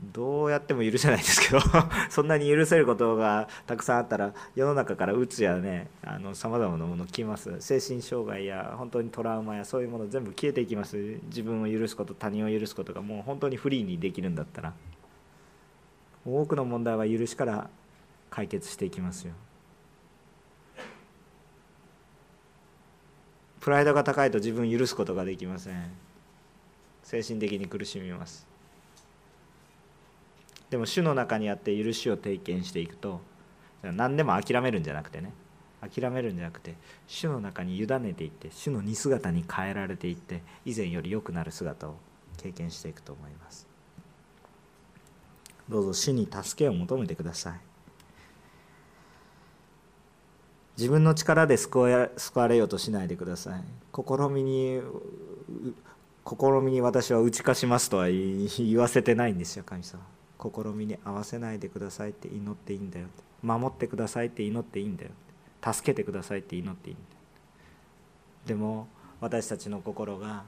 [0.00, 1.60] どうやっても許せないですけど
[2.08, 5.88] そんなに許せることがたくさんあったら世の中からうつやね
[6.34, 7.60] さまざまなもの消えます。
[7.60, 10.96] 精神障害や本当にトラウマやそういうもの全部消えていきます。
[11.24, 14.72] 自分を許すこと他人を許すことがもう本当にフリーにできるんだったら
[16.24, 17.68] 多くの問題は許しから
[18.30, 19.34] 解決していきますよ。
[23.60, 25.90] プライドが高いと自分を許すことができません。
[27.02, 28.47] 精神的に苦しみます。
[30.70, 33.20] でも主の中にあって許しを体験していくと
[33.82, 35.32] 何でも諦めるんじゃなくてね。
[35.80, 36.74] 諦めるんじゃなくて
[37.06, 41.94] 主の中に委ねていって主の似姿に変えられていって以前より良くなる姿を
[42.36, 43.68] 経験していくと思います。
[45.68, 47.60] どうぞ主に助けを求めてください。
[50.76, 53.62] 自分の力で救われようとしないでください。
[53.94, 54.80] 試みに
[56.26, 60.00] 試みに私は打ち勝ちますとは言わせてないんですよ神様。
[60.40, 63.06] 試みに合わせないでくださいって祈っていいんだよ
[63.42, 65.10] 守ってくださいって祈っていいんだよ
[65.64, 67.06] 助けてくださいって祈っていいんだよ
[68.46, 68.88] でも
[69.20, 70.44] 私たちの心が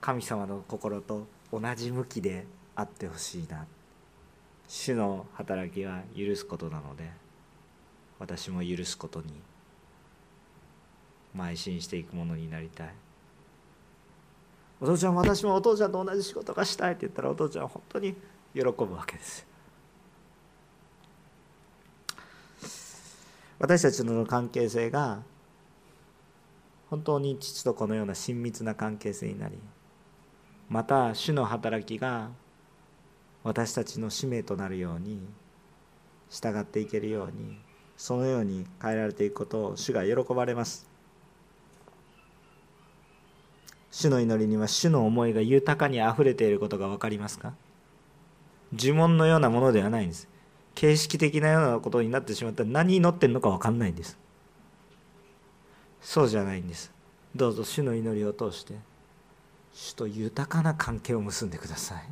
[0.00, 3.66] 神様の心と同じ向きであってほしいな
[4.68, 7.10] 主の働きは許すことなので
[8.18, 9.26] 私も許すことに
[11.36, 12.94] 邁進していくものになりたい
[14.80, 18.14] お父ちゃん私もお父ちゃんと同じ仕事がしたいって言ったらお父ちゃん本当に
[18.58, 19.46] 喜ぶわけです。
[23.60, 25.22] 私たちの関係性が
[26.90, 29.58] 本当に父と子のような親密な関係性になり
[30.68, 32.30] また主の働きが
[33.44, 35.20] 私たちの使命となるように
[36.30, 37.58] 従っていけるように
[37.96, 40.88] そのように変えられていくことを主が喜ばれます。
[43.90, 47.54] 主の祈りには主の思いが豊かにあふれていることが分かりますか？
[48.78, 50.28] 呪文のようなものではないんです。
[50.74, 52.62] 形式的なようなことになってしまった。
[52.62, 54.18] ら何祈ってんのか分かんないんです。
[56.00, 56.92] そうじゃないんです。
[57.34, 58.74] どうぞ主の祈りを通して。
[59.72, 62.04] 主と豊かな関係を結んでください。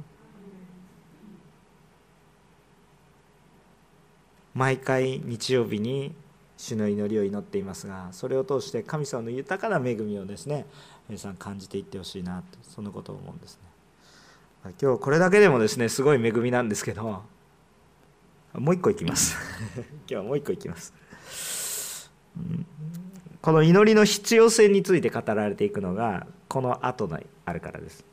[4.55, 6.15] 毎回日曜日に
[6.57, 10.65] 主の祈りを祈っていますがそれを通して神様の豊かな恵みをですね
[11.11, 13.66] 皆さん感じていってほしいなとそのことを思うんですね。
[14.81, 17.23] 今日これだけでもですねすごい恵みなんですけど
[18.55, 19.37] もう一個いきます。
[19.77, 22.11] 今日はもう一個いきます。
[23.43, 28.05] この祈りの必要性について語られていくのがこの後にあるからです、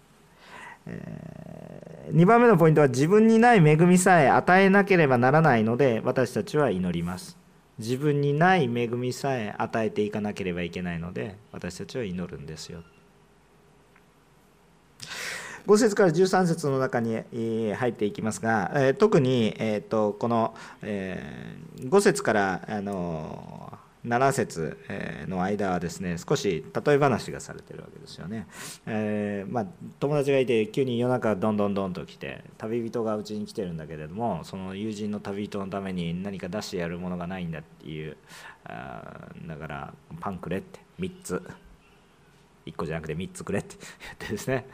[0.86, 7.38] えー、2番目のポイントは自分にない恵みさえ与えなければならないので私たちは祈ります。
[7.80, 12.84] 自分にない恵みさえ与えていかなければいけないので私たちは祈るんですよ
[15.68, 17.24] 5節から13節の中に
[17.74, 24.78] 入っていきますが特に、えー、とこの、え5節からあの7節
[25.28, 28.48] の間はですね少し例え話がされてるわけですよね、
[28.86, 29.66] えー、まあ、
[30.00, 38.18] 友達がいて急に夜中どんどんどんと来て旅人がうちに来てるんだけれどもその友人の旅人のために何か出してやるものがないんだっていう
[38.66, 41.42] あだからパンくれって3つ。
[42.66, 44.66] 1個じゃなくて3つくれって言ってですね、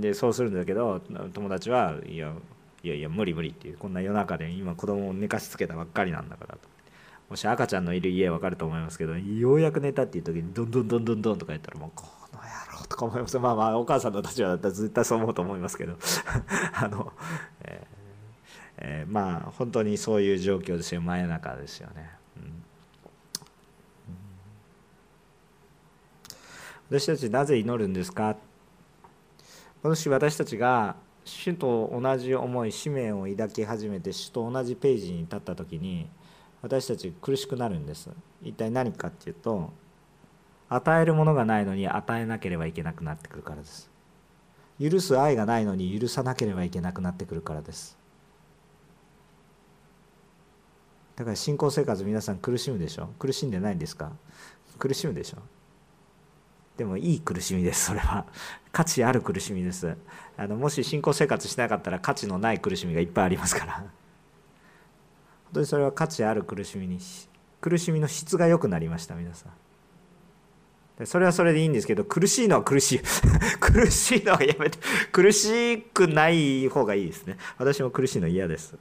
[0.00, 1.00] でそうするんだけど
[1.32, 2.32] 友達はいや
[2.82, 6.60] いやいや無理無理っていうこんな夜中で今子供を寝かしつけたばっかりなんだからと。
[7.28, 13.38] もし赤ちゃんのいる家わかると思いますけどようやく寝たっていう時にどんどんどんどんどんとか言ったらもうこの野郎とか思います。
[13.38, 15.96] まあまあお母さんの立場だったら絶対そう思うと思いますけど。
[16.74, 17.12] あの、
[17.62, 18.00] えー
[18.80, 21.00] えー、まあ本当にそういう状況ですよ。
[21.02, 22.64] 真夜中ですよね、うん、
[26.90, 28.36] 私たちなぜ祈るんですか？
[29.82, 36.08] もし私たちが主と同じ思い使命を抱き始めて主と同じページに立った時に
[36.62, 38.10] 私たち苦しくなるんです。
[38.42, 39.70] 一体何かっていうと
[40.68, 43.88] 与えるものがないのに与えなければいけなくなってくるからです。
[44.80, 47.96] 許す愛がないのに許さなければいけなくなってくるからです。
[51.14, 53.10] だから信仰生活皆さん苦しむでしょ？
[53.18, 54.10] 苦しんでないんですか？
[54.78, 55.38] 苦しむでしょ？
[56.80, 58.24] でもいい苦しみですそれは。
[58.72, 59.98] 価値ある苦しみです。
[60.38, 63.74] あのもし信仰生活しなかったら価値のない苦しみがいっぱいありますから。
[63.84, 63.90] 本
[65.52, 66.98] 当にそれは価値ある苦しみに
[67.60, 69.50] 苦しみの質が良くなりました皆さ
[71.02, 71.06] ん。
[71.06, 73.00] それはそれでいいんですけど苦しいのは苦しい。
[73.60, 74.78] 苦しいのはやめて
[75.12, 77.36] 苦しくない方がいいですね。
[77.58, 78.74] 私も苦しいの嫌です。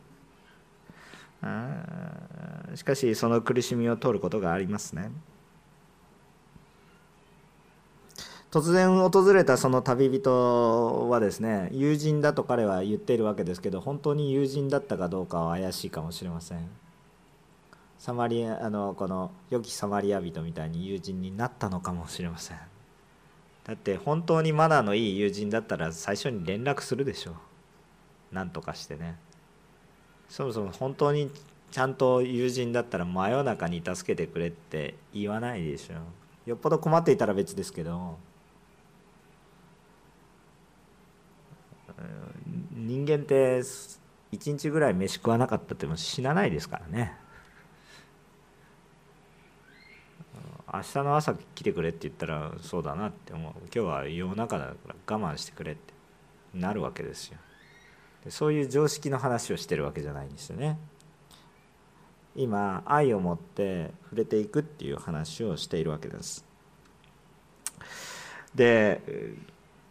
[2.76, 5.12] しかしその苦しみを通ることがありますね。
[8.52, 16.68] 突然訪れたその旅人はですね友人だと彼は言っているわけですけど本当に友人だったかどうかは怪しいかもしれません。
[18.00, 22.58] サマリアあのこの良きサマリア人みたいに友人になったのかもしれません。
[23.66, 27.34] だって本当にマナーのいい友人だったら最初に連絡するでしょう。
[28.32, 29.20] 何とかしてね。
[30.28, 31.30] そもそも本当に
[31.70, 35.96] ちゃんと友人だったら真夜中に助けてくれって言わないでしょ
[36.50, 38.18] よっぽど困っていたら別ですけど。
[42.74, 44.00] 人間って1
[44.32, 47.16] 日ぐらい飯食わなかったっても死なないですからね。
[50.72, 53.54] 明日の朝来てくれって言ったらそうだなって思う。
[53.64, 55.94] 今日は夜中だから我慢してくれって。
[56.54, 57.38] なるわけですよ。
[58.30, 60.80] そういう常識の話をしてるわけじゃないんですよね。
[62.36, 66.46] 今愛を持って触れていくっていう話をしているわけです。
[68.56, 69.02] で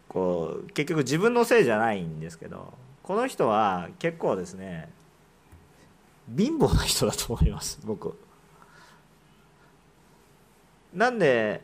[0.08, 4.88] こう結局自分のせいじゃないんですけどこの人は結構ですね
[6.36, 8.18] 貧乏な人だと思います 僕。
[10.94, 11.62] なんで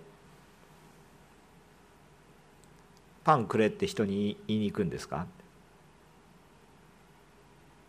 [3.24, 5.26] パンくれって人に言いに行くんですか？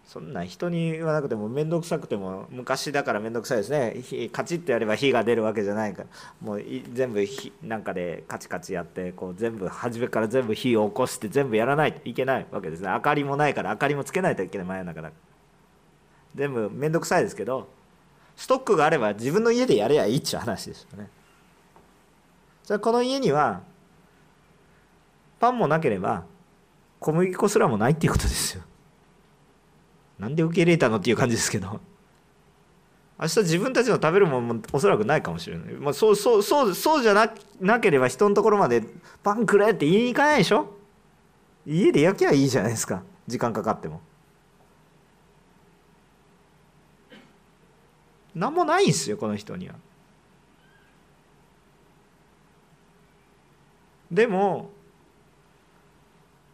[0.06, 4.30] そんな人に言わなくても面倒くさくても昔だから面倒くさいですね。
[4.32, 6.08] カチッとやれば火が出るわけじゃないから。
[6.42, 12.90] もう全部火なんかでカチカチやってこう全部初めから全部火を起こして全部やらないといけないわけですね。
[12.90, 15.22] 明かりもないから明かりもつけないといけない真夜中だから。
[16.36, 17.68] 全部面倒くさいですけど
[18.36, 21.10] ストックがあれば自分の家でやればいいっちゅう話ですよね。
[22.64, 23.62] じゃあこの家には
[25.40, 26.26] パンもなければ
[27.00, 28.64] 小麦粉すらもないっていうことですよ。
[30.20, 31.80] なんで受け入れたのっていう感じですけど。
[33.18, 38.84] 明日自分たちの食べるものもおそらくないかもしれない、まあ、そうそうそうそうじゃななければ人のところまで
[39.24, 40.76] パンくれって言いに行かないでしょ？
[41.66, 43.04] 家で焼きゃいいじゃないですか。
[43.26, 44.02] 時間かかっても。
[48.36, 49.76] 何もないんですよこの人には。
[54.12, 54.72] でも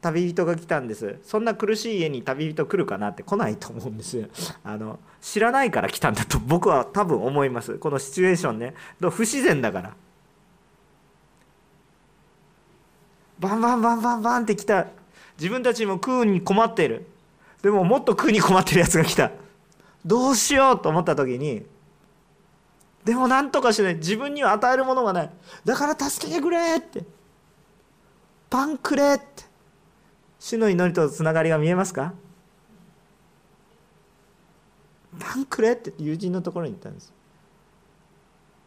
[0.01, 1.19] 旅人が来たんです。
[1.23, 4.27] そんな苦しい家に旅人来るかなって来ないと思うんです
[4.63, 7.75] あの知らないから来たんだと僕は多分思います。
[7.75, 8.73] このシチュエーションね。
[8.99, 9.93] 不自然だから。
[13.39, 14.87] バンバンバンバンバンって来た。
[15.37, 17.05] 自分たちも食うに困っている。
[17.61, 19.31] でももっと食うに困ってるやつが来た。
[20.03, 21.63] どうしようと思った時に
[23.03, 23.95] でも何とかしない。
[23.95, 25.29] 自分には与えるものがない。
[25.65, 27.03] だから助けてくれって。
[28.49, 29.50] パンくれって。
[30.41, 32.15] 主の祈りとつながりが見えますか？
[35.19, 37.13] パンくれって友人のところに行ったんです。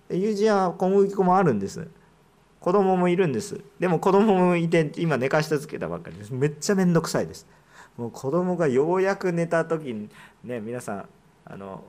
[0.08, 1.88] 友人は小麦粉もあるんです。
[2.60, 3.60] 子供もいるんです。
[3.80, 6.32] でも子供もいて今寝かしつけたばっかりです。
[6.32, 7.44] めっちゃ面倒くさいです。
[7.96, 10.08] もう子供がようやく寝た時に
[10.44, 11.08] ね皆さん
[11.44, 11.82] あの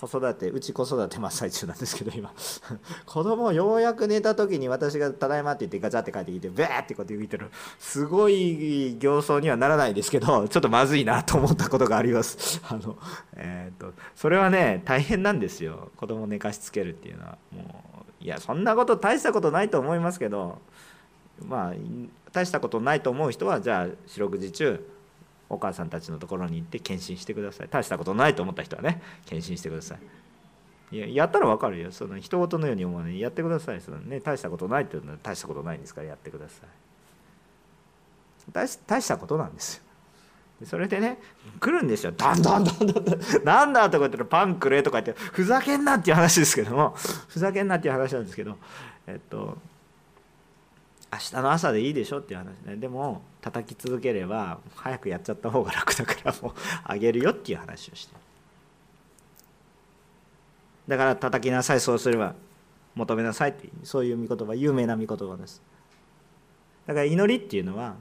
[0.00, 2.32] 子育てうち子育て真っ最中なんですけど今。
[3.04, 7.50] 子供ようやく寝た時に私が「ただいま」って言ってガチャって帰ってきてベーってこうやって浮いてる。
[7.78, 12.62] すごい形相にはならないですけどちょっとまずいなと思ったことがあります。
[12.68, 12.96] あの、
[13.36, 15.90] えーと、それはね大変なんですよ。
[15.96, 17.38] 子供寝かしつけるっていうのは。
[17.52, 17.84] も
[18.20, 20.58] ういやそんなこと大したことないと思いますけど
[21.46, 21.74] まあ
[22.32, 24.84] 大したことないと思う人はじゃあ四六時中
[25.50, 27.68] お母さんたちのところに行って検診してください。
[27.68, 30.96] 大したことないと思った人はね検診してください。
[30.96, 31.92] いややったら分かるよ。
[31.92, 33.20] その人事のように思わない。
[33.20, 33.80] やってください。
[33.80, 36.68] その、ね、大したことないっていうのは大したことないんですからやってください。
[38.52, 39.82] 大大したことなんですよ。
[40.66, 41.18] それでね
[41.58, 42.12] 来るんですよ。
[42.12, 46.94] どんどんどんどんどんなんだとか言ったらパンくれとか言ってふざけんなっていう話ですけども
[47.28, 48.56] ふざけんなっていう話なんですけど
[49.06, 49.58] えっと
[51.12, 52.76] 明日の朝でいいでしょっていう話ね。
[52.76, 56.52] でも叩き続ければ早くやっちゃった方が楽だからもう
[56.84, 58.14] あげるよっていう話をして。
[60.86, 62.34] だから叩きなさいそうすれば
[62.94, 65.62] 求めなさいってそういう御言葉有名な御言葉です。
[66.86, 67.96] だから祈りっていうのは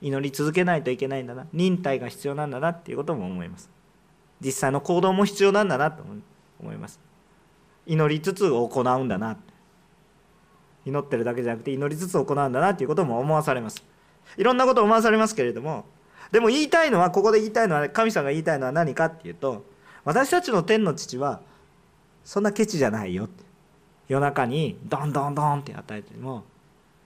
[0.00, 1.46] 祈り続けないといけないんだな。
[1.52, 3.70] 忍耐が必要なんだなっていうことも思います。
[4.40, 6.02] 実際の行動も必要なんだなと
[6.60, 7.00] 思います。
[7.86, 9.36] 祈りつつ行うんだな
[10.84, 13.82] 祈ってるだけじゃなくて祈りつつ行うんだなっていうことも思わされます。
[14.36, 15.84] いろんなこと思わされますけれども
[16.30, 19.64] でも言いたいのはここで言いたいのは神様が言いたいのは何かっていうと
[20.04, 21.40] 私たちの天の父は
[22.24, 23.24] そんなケチじゃないよ。
[23.24, 23.44] って
[24.08, 26.44] 夜中にドンドンドンって与えても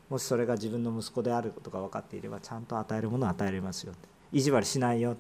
[0.09, 3.93] もしそれが自分の息子であることが分かっていればちゃんと与えるものを与えれますよ。
[4.33, 5.17] 意地悪しないよ。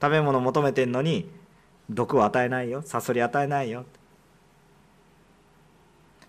[0.00, 1.28] 食べ物求めてんのに
[1.88, 2.82] 毒を与えないよ。
[2.82, 3.84] サソリ与えないよ。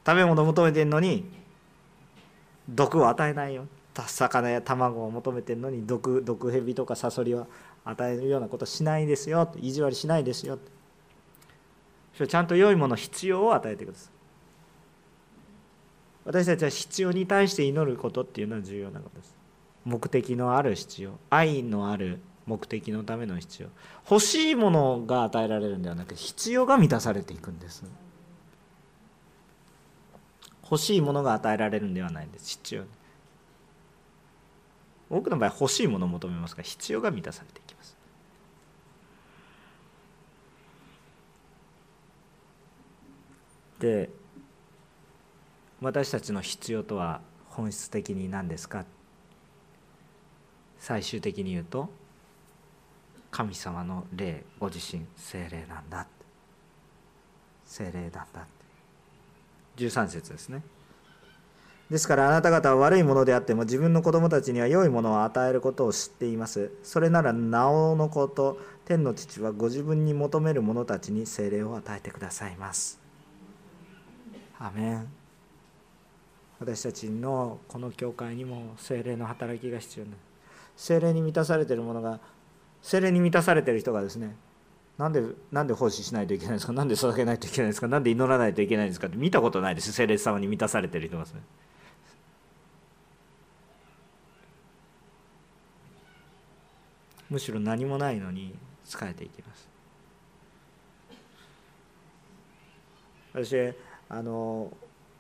[0.06, 1.26] 食べ物求めてんのに
[2.68, 3.68] 毒を与えないよ。
[4.08, 7.46] 魚や卵を求めてんのに毒毒蛇とかサソリは
[7.84, 9.54] 与えるようなことしないですよ。
[9.60, 10.58] 意地悪しないですよ。
[12.28, 14.12] ちゃんと良いもの必要を与えてください。
[16.26, 19.36] 私たちは必要に対して祈ることっていうのは重要なことです。
[19.86, 21.12] 目的のある必要。
[21.30, 23.70] 愛のある目的のための必要。
[24.10, 27.84] 欲しいものが与えられるんではなく必要が満たされていくんです。
[30.72, 32.50] 欲しいものが与えられるんではないんです。
[32.52, 32.84] 必要。
[35.10, 37.98] 多くの場合欲しいものを求めますが必要が満たされていきます。
[43.80, 44.10] で
[45.82, 47.20] 私たちの必要とは
[47.50, 48.86] 本質的に何ですか？
[50.80, 51.90] 最終的に言うと
[53.32, 56.08] 神様の霊ご自身精霊なんだ。
[57.66, 58.48] 精霊なんだ
[59.78, 60.64] 13節ですね。
[61.90, 66.72] ですからあなた方は悪いものであっても自分の子供たちには良いものを与えることを知っています。
[66.84, 72.98] それならなおのこと天の父はご自分に求める者たちに精霊を与えてくださいます。
[74.58, 75.08] アメン。
[76.62, 80.12] 私たちのこの教会にも精霊の働きが必要な
[80.78, 82.20] 精霊に満たされてるものが
[82.82, 84.36] 精霊に満たされてる人がですね
[85.02, 86.74] なんでなんで奉仕しないといけないんですか？
[86.74, 87.88] なんで捧げないといけないんですか？
[87.88, 89.08] なんで祈らないといけないんですか？
[89.08, 89.92] って見たことないです。
[89.94, 91.42] 精霊様に満たされてる人がですね
[97.32, 98.54] むしろ何もないのに
[98.86, 99.68] 仕えていきます。
[103.34, 103.74] 私
[104.08, 104.72] あの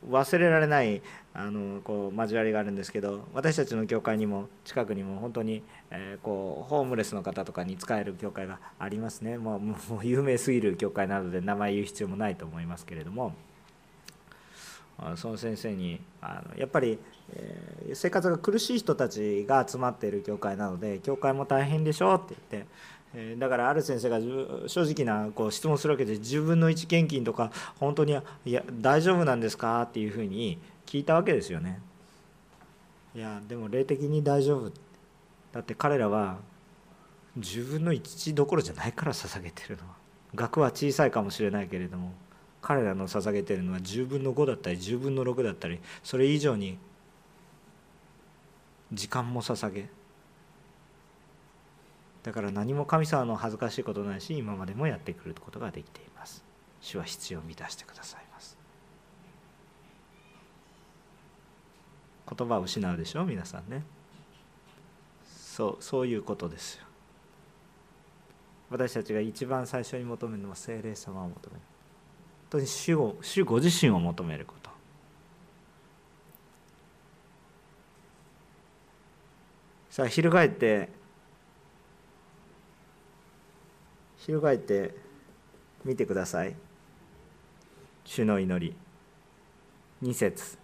[0.07, 1.01] 忘れられない
[1.34, 9.38] あのこう交わりがあるんですけど私たちの教会にも近くにも本当に、えー、こうホームレスの方とかに使える教会がありますね。
[9.38, 13.34] もうもう有名すぎる教会なので名前言う必要もないと思いますけれども。
[15.15, 16.99] その先生にあのやっぱり、
[17.34, 24.19] えー、生活が苦しい人たちが集まっている教会なので教会も大変でしょって言ってだからある先生が
[24.67, 30.59] 正直なこう質問するわけで10分の1献金とか本当にいや大丈夫なんですかっていうふうに
[30.91, 31.79] 聞いたわけですよね。
[33.15, 34.73] いやでも霊的に大丈夫。
[35.53, 36.39] だって彼らは
[37.39, 39.83] 10分の1どころじゃないから捧げてるの。
[39.87, 39.95] は
[40.35, 42.11] 額は小さいかもしれないけれども
[42.61, 46.77] 彼らの捧げてるのは10分の5だったり10分の6だったりそれ以上に
[48.91, 49.87] 時間も捧げ。
[52.23, 56.43] だから何も神様の恥ずかしいことないし今までもやってくることができています。
[56.81, 58.57] 主は必要を満たしてくださいます
[62.38, 63.84] 言葉を失うでしょ皆さんね。
[65.25, 66.86] そうそういうことですよ。
[68.69, 71.61] 私たちが一番最初に求めるのは精霊様を求める。
[72.51, 74.71] 本当に主を主ご自身を求めること。
[79.89, 80.88] さあ翻って
[84.19, 84.95] 翻って
[85.84, 86.55] みてください。
[88.05, 88.73] 主の祈り。
[90.01, 90.61] 2節。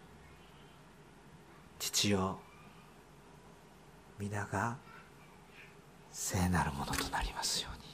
[1.88, 2.38] 父よ。
[4.20, 4.76] 皆が
[6.12, 7.88] 聖なるものとなりますように。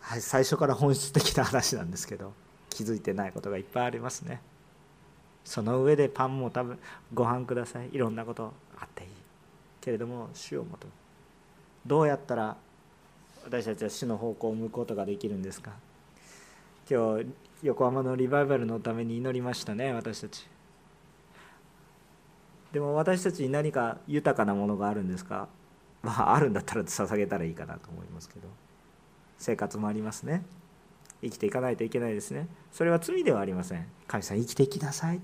[0.00, 2.32] はい、最初から本質的な話なんですけど
[2.68, 4.42] 気づいてないことがいっぱいありますね。
[5.44, 6.78] その上でパンも多分
[7.14, 7.88] ご飯ください。
[7.92, 9.10] いろんなことあっていい。
[9.80, 10.92] けれども主を求め
[11.86, 12.56] どうやったら
[13.46, 15.70] 私たちは主の方向を向くことができるんですか？
[16.90, 17.26] 今日
[17.62, 20.48] 横浜のリバイバルのために祈りましたね私たち。
[22.72, 25.48] でも私たちに何か豊かなものがあるんですか？
[26.02, 28.48] まああるんだったら捧げたらいいかなと思いますけど。
[29.38, 30.44] 生活もありますね。
[31.22, 32.48] 生きていかないといけないですね。
[32.72, 33.86] それは罪ではありません。
[34.08, 35.20] 神様生きていきなさい。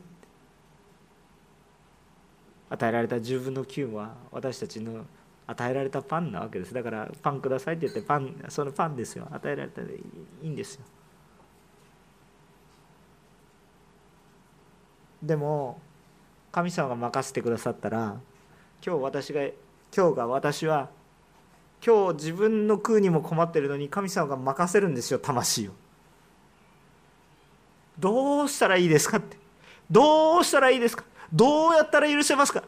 [2.70, 5.06] 与えられた10分の9は私たちの
[5.46, 6.74] 与えられたパンなわけです。
[6.74, 9.28] だからパンくださいって言ってパンそのパンですよ。
[9.30, 10.84] 与えられたでいいんですよ。
[15.22, 15.80] でも
[16.50, 18.16] 神様が任せてくださったら
[18.84, 19.42] 今日私が
[19.96, 20.90] 今日が私は
[21.84, 25.72] 今日自分の空にも困ってるのに神様が任せるんですよ魂を。
[27.98, 29.36] どうしたらいいですかって。
[29.90, 31.04] どうしたらいいですか。
[31.32, 32.64] どうやったら許せますか。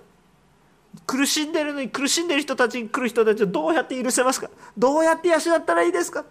[1.07, 4.50] 苦しんでるのに苦しんでる人たちに来る人たちをどうやって許せますか？
[4.76, 6.24] どうやって養ったらいいですか？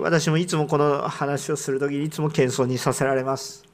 [0.00, 3.64] 私もいつもこの話をする時にいつも謙遜にさせられます。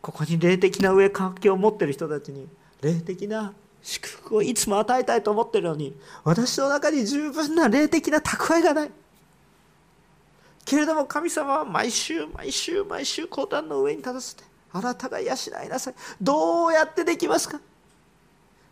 [0.00, 2.48] ここに霊的な上関係を持ってる人たちに
[2.80, 3.52] 霊的な
[3.82, 5.94] 祝福をいつも与えたいと思ってるのに
[6.24, 8.90] 私の中に十分な霊的な蓄えがない。
[10.70, 15.94] けれども神様は毎週毎週毎週講談の上に立たせてあなたが養いなさい。
[16.22, 17.58] どうやってできますか？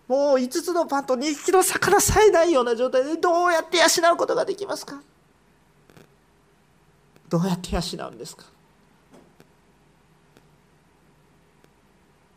[0.07, 5.03] もう5つのパンと2匹の魚さえないような状態でどうやって養うことができますか？
[7.29, 8.45] どうやって養うんですか？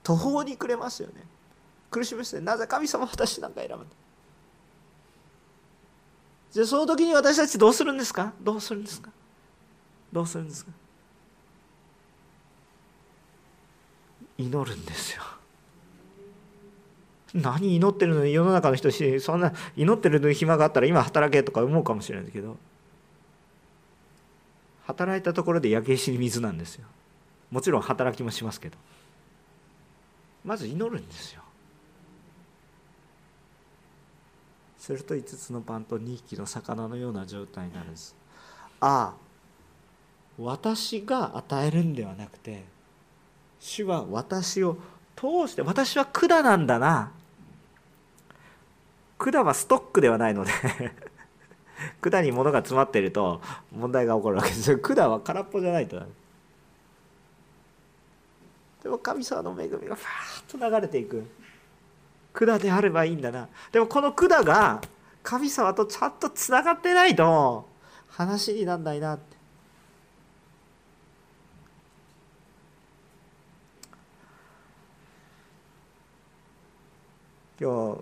[0.01, 1.21] 途方に暮れますよね。
[1.91, 3.85] 苦しみますねなぜ神様私なんか選ぶんだ
[6.51, 8.33] じゃあその時に私たちどうするんですか？
[8.41, 9.11] どうするんですか？
[10.11, 10.71] どうするんですか？
[14.37, 15.23] 祈るんですよ。
[17.33, 18.25] 何祈ってるの？
[18.25, 22.57] に世の中の人しそんな祈ってるのに暇があったら今働けとか思うかもしれないけど。
[24.85, 26.85] 働いたところで焼け石に水なんですよ。
[27.49, 28.77] もちろん働きもしますけど。
[30.43, 31.41] まず祈るんですよ。
[34.77, 38.15] すると5つのパンと2匹の魚のような状態になるんです。
[38.81, 39.30] ああ
[40.39, 42.63] 私が与えるんではなくて
[43.59, 44.77] 主は私を
[45.15, 47.11] 通して私は管なんだな。
[49.19, 50.51] 管はストックではないので
[52.01, 53.39] 管に物が詰まっていると
[53.71, 54.71] 問題が起こるわけです。
[54.71, 56.01] よ管は空っぽじゃないと
[58.81, 61.23] でも神様の恵みがファーッと流れていく。
[62.33, 63.47] 管であればいいんだな。
[63.71, 64.81] でもこの管が
[65.21, 67.67] 神様とちゃんとつながってないと
[68.07, 69.40] 話になんないなって。
[77.61, 78.01] 今日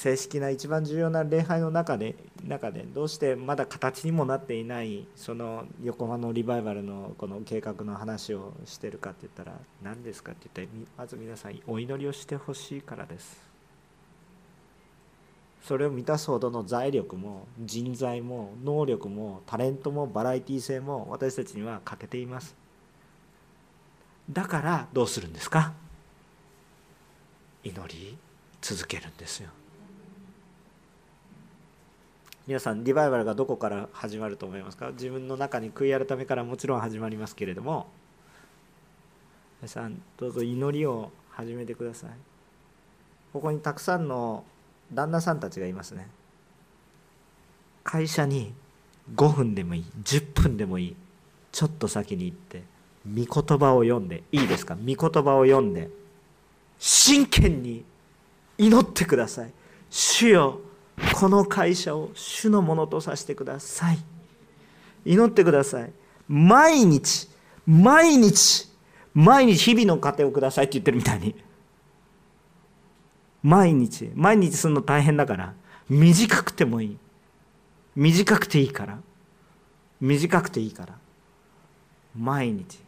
[0.00, 2.14] 正式な一番重要な礼拝の中で
[2.46, 13.46] 中でどうしてまだ形にもなっていないその横浜のリバイバルのこの計画の話をしてるかって言ったら何ですかって言ったらまず皆さんお祈りをしてほしいからです。
[15.62, 22.56] それを満たすほどの財力も人材も能力もタレントもバラエティー性も私たちには欠けています。
[24.30, 25.74] だからどうするんですか？
[27.64, 28.16] 祈り？
[28.60, 29.50] 続けるんですよ。
[32.46, 34.90] 皆さんリバイバルがどこから始まると思いますか？
[34.92, 37.88] 自分の中に悔い改めからもちろん始まりますけれども。
[39.60, 42.10] 皆さんどうぞ祈りを始めてください。
[43.32, 44.44] ここにたくさんの
[44.92, 46.08] 旦那さんたちがいますね。
[47.84, 48.54] 会社に
[49.14, 50.96] 5分でもいい10分でもいい
[51.52, 52.62] ちょっと先に行って
[53.06, 54.74] 御言葉を読んでいいですか？
[54.74, 55.90] 御言葉を読んで
[56.78, 57.84] 真剣に
[58.58, 59.52] 祈ってください。
[59.88, 60.60] 主よ
[61.14, 63.98] この会社を主のものとさせてください。
[65.04, 65.92] 祈ってください。
[66.28, 67.28] 毎日
[67.66, 68.68] 毎日
[69.14, 71.34] 毎日日々の糧をくださいって言ってるみたいに。
[73.42, 75.54] 毎日毎日するの大変だから
[75.88, 76.98] 短くてもいい。
[77.94, 78.98] 短くていいから。
[80.00, 80.94] 短くていいから。
[82.16, 82.78] 毎日。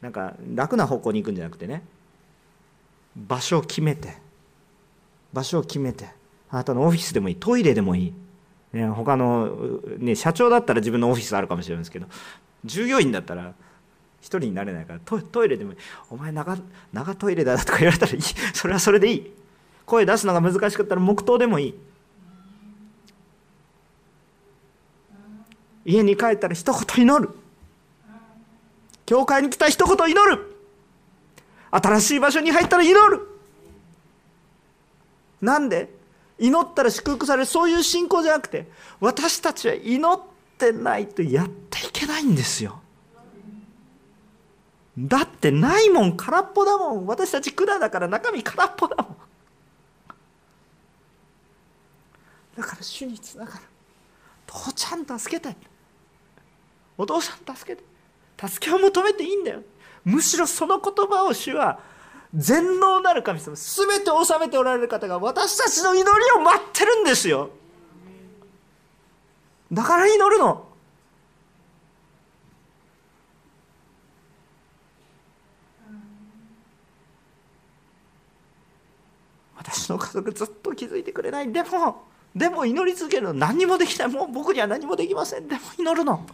[0.00, 1.82] なんか楽な方向に行くんじゃなくてね。
[3.16, 4.29] 場所を決めて。
[5.32, 6.10] 場所を決めて
[6.50, 8.12] あなたのオフィスでもいいトイレでもいい、
[8.72, 12.06] ね、他の、ね、社長だったら自分のオフィスあるかもしれないですけど
[12.64, 13.54] 従業員だったら
[14.20, 15.78] 一人になれないからトイレでもいい。
[16.10, 16.56] お前長
[16.92, 18.20] 長トイレだとか言われたらいい。
[18.52, 19.32] それはそれでいい。
[19.86, 21.74] 声出すのが難しかったら黙祷でもいい。
[25.86, 27.30] 家に帰ったら一言祈る。
[29.06, 30.56] 教会に来たら一言祈る。
[31.70, 33.26] 新しい場所に入ったら祈る。
[35.40, 35.98] なんで？
[36.38, 38.66] 祈ったら祝福されるそういう信仰じゃなくて
[38.98, 40.18] 私たちは祈っ
[40.56, 42.80] てないとやっていけないんですよ。
[44.98, 47.06] だってないもん空っぽだもん。
[47.06, 49.16] 私たち管だから中身空っぽだもん。
[52.56, 53.60] だから主につながる。
[54.46, 55.54] 父ちゃん助けて。
[56.98, 58.48] お父さん助けて。
[58.48, 59.62] 助けを求めていいんだよ。
[60.04, 61.80] むしろその言葉を主は
[62.34, 67.50] 全能なる神様全て治めておられる方が私たちの祈りを待ってるんですよ。
[69.72, 70.68] だから祈るの。
[79.56, 81.52] 私の家族ずっと気づいてくれない。
[81.52, 82.04] でも
[82.34, 84.08] でも祈り続けるの何もできない。
[84.08, 85.48] もう僕には何もできません。
[85.48, 86.24] でも祈るの。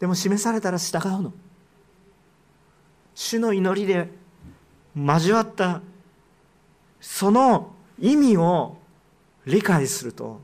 [0.00, 1.32] でも示されたら従うの。
[3.14, 4.10] 主の祈りで
[4.96, 5.82] 交わった
[7.00, 8.78] その意味を
[9.44, 10.40] 理解すると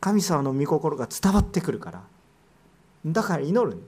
[0.00, 2.02] 神様の御心が伝わってくるから
[3.04, 3.82] だから祈る。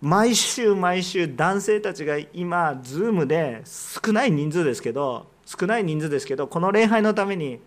[0.00, 7.58] 毎週毎週男性たちが今ズームで少ない人数ですけど少ない人数ですけどこの礼拝のために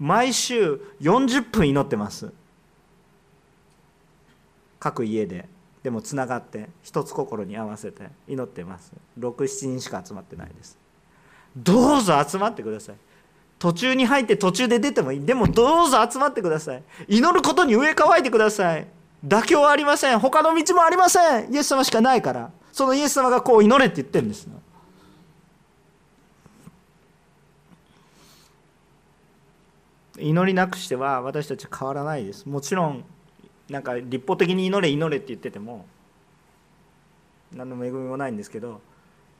[0.00, 2.32] 毎週40分祈ってます。
[4.80, 5.48] 各家で。
[5.86, 8.90] でもつながって一つ心に合わせて祈ってます。
[9.20, 10.76] 67人しか集まってないです。
[11.56, 12.96] どうぞ集まってください。
[13.60, 15.24] 途中に入って途中で出てもいい。
[15.24, 16.82] でもどうぞ集まってください。
[17.06, 18.88] 祈ることに上乾いてください。
[19.24, 20.18] 妥協はありません。
[20.18, 21.54] 他の道もありません。
[21.54, 22.50] イエス様しかないから。
[22.72, 24.48] そのイエス様がこう祈れって言ってるんです。
[30.18, 32.44] 祈りなくしては私たちは変わらないです。
[32.44, 33.04] もちろん
[33.68, 35.86] なんか立法的に祈れ祈れって言ってても
[37.52, 38.80] 何の恵みもないんですけど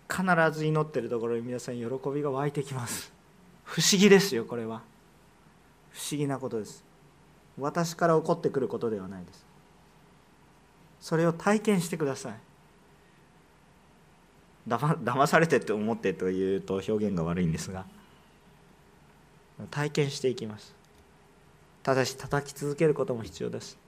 [0.08, 3.12] 必ず祈ってるところに皆さん喜びが湧いてきます。
[3.64, 4.82] 不思議ですよこれは。
[5.90, 6.84] 不思議なことです。
[7.58, 9.44] 私から起こってくることではないです。
[11.00, 12.34] それを体験してください。
[14.68, 17.84] だま騙されてって思ってというと表現が悪いんですが
[19.70, 20.74] 体験していきます。
[21.82, 23.78] ただし叩き続けることも必要です。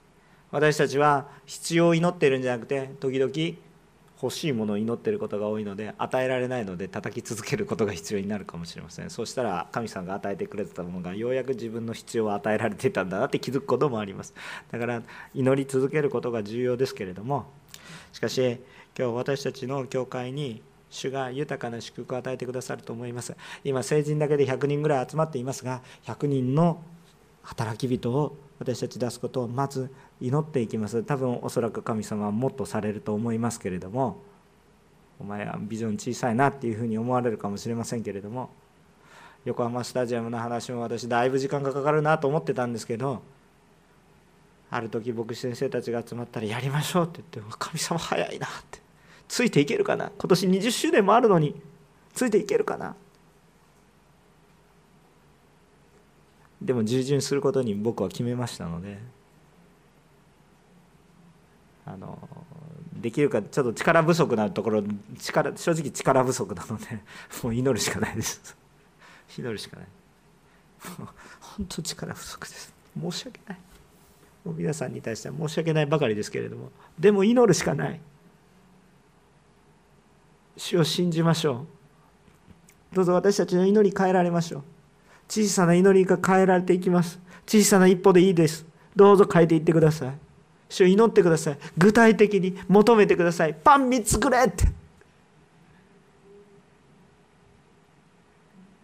[0.51, 3.33] 私たちは必要を祈っているんじゃなくて時々
[4.21, 9.11] 欲しいものを祈っていることが多いので与えられないので叩き続けることが必要になるかもしれません。
[9.11, 14.35] そうしたら神様が与えてくれてたものがようやく自分の必要を与えられていたんだなって気づくこともあります。
[14.73, 15.03] だから
[15.35, 17.47] 祈り続けることが重要ですけれども
[18.13, 18.59] しかし
[18.99, 23.37] 今日私たちの教会に主が豊かな祝福を与えてくださると思います。
[23.63, 26.83] 今成人だけで100人ぐらい集まっていますが100人の
[27.49, 29.91] 働き人を私たち出すことをまず
[30.21, 31.03] 祈っていきます。
[31.03, 34.19] 多分おそらく神様はもっとされると思いますけれども
[35.19, 38.51] お前はビジョン小さいなっていうふうに思われるかもしれませんけれども
[39.45, 43.23] 横浜スタジアムの話も私だいぶ時間がかかるなと思ってたんですけど
[44.71, 48.81] ある時牧師先生たちが集まったらやりましょうって言って神様早いなって。
[49.27, 50.11] ついていけるかな？
[50.19, 51.55] 今年20周年もあるのに
[52.15, 52.95] ついていけるかな？
[56.61, 58.99] でも従順することに僕は決めましたので
[61.87, 62.19] あの
[62.93, 64.83] できるかちょっと力不足なところ
[65.19, 66.87] 力正直力不足なので
[67.43, 68.57] もう祈るしかないです。
[69.39, 69.87] 祈るしかない。
[71.41, 72.75] 本当力不足です。
[73.01, 73.59] 申し訳ない。
[74.45, 76.71] もう皆さんに対しては申し訳ないばかりですけれども。
[76.99, 78.01] でも祈るしかない。
[80.57, 81.67] 主を信じましょ
[82.93, 82.97] う。
[82.97, 84.63] どうぞ私たちの祈り変えられましょう。
[85.29, 87.21] 小さな祈りが変えられていきます。
[87.47, 88.67] 小さな一歩でいいです。
[88.97, 90.15] どうぞ変えていってください。
[90.69, 91.59] 主を祈ってください。
[91.77, 93.55] 具体的に求めてください。
[93.55, 94.67] パン3つくれって。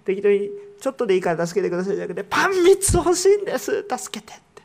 [0.04, 3.84] 適当にちょっとでいいから助けてくださいじゃなくてパン3つ欲しいんです。
[3.88, 4.62] 助けてって。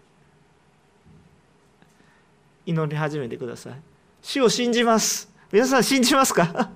[2.66, 3.74] 祈り始めてください。
[4.22, 5.30] 主を信じます。
[5.52, 6.70] 皆さん信じますか？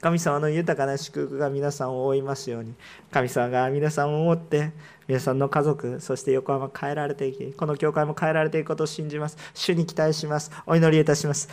[0.00, 2.74] 神様の豊かな祝福が皆さんを覆いますように。
[3.10, 4.72] 神様が皆さんを思って
[5.06, 9.36] 皆さんの家族そして横浜変えられていきこの教会も変えられていくことを信じます。
[9.52, 10.50] 主に期待します。
[10.66, 11.50] お祈りいたします。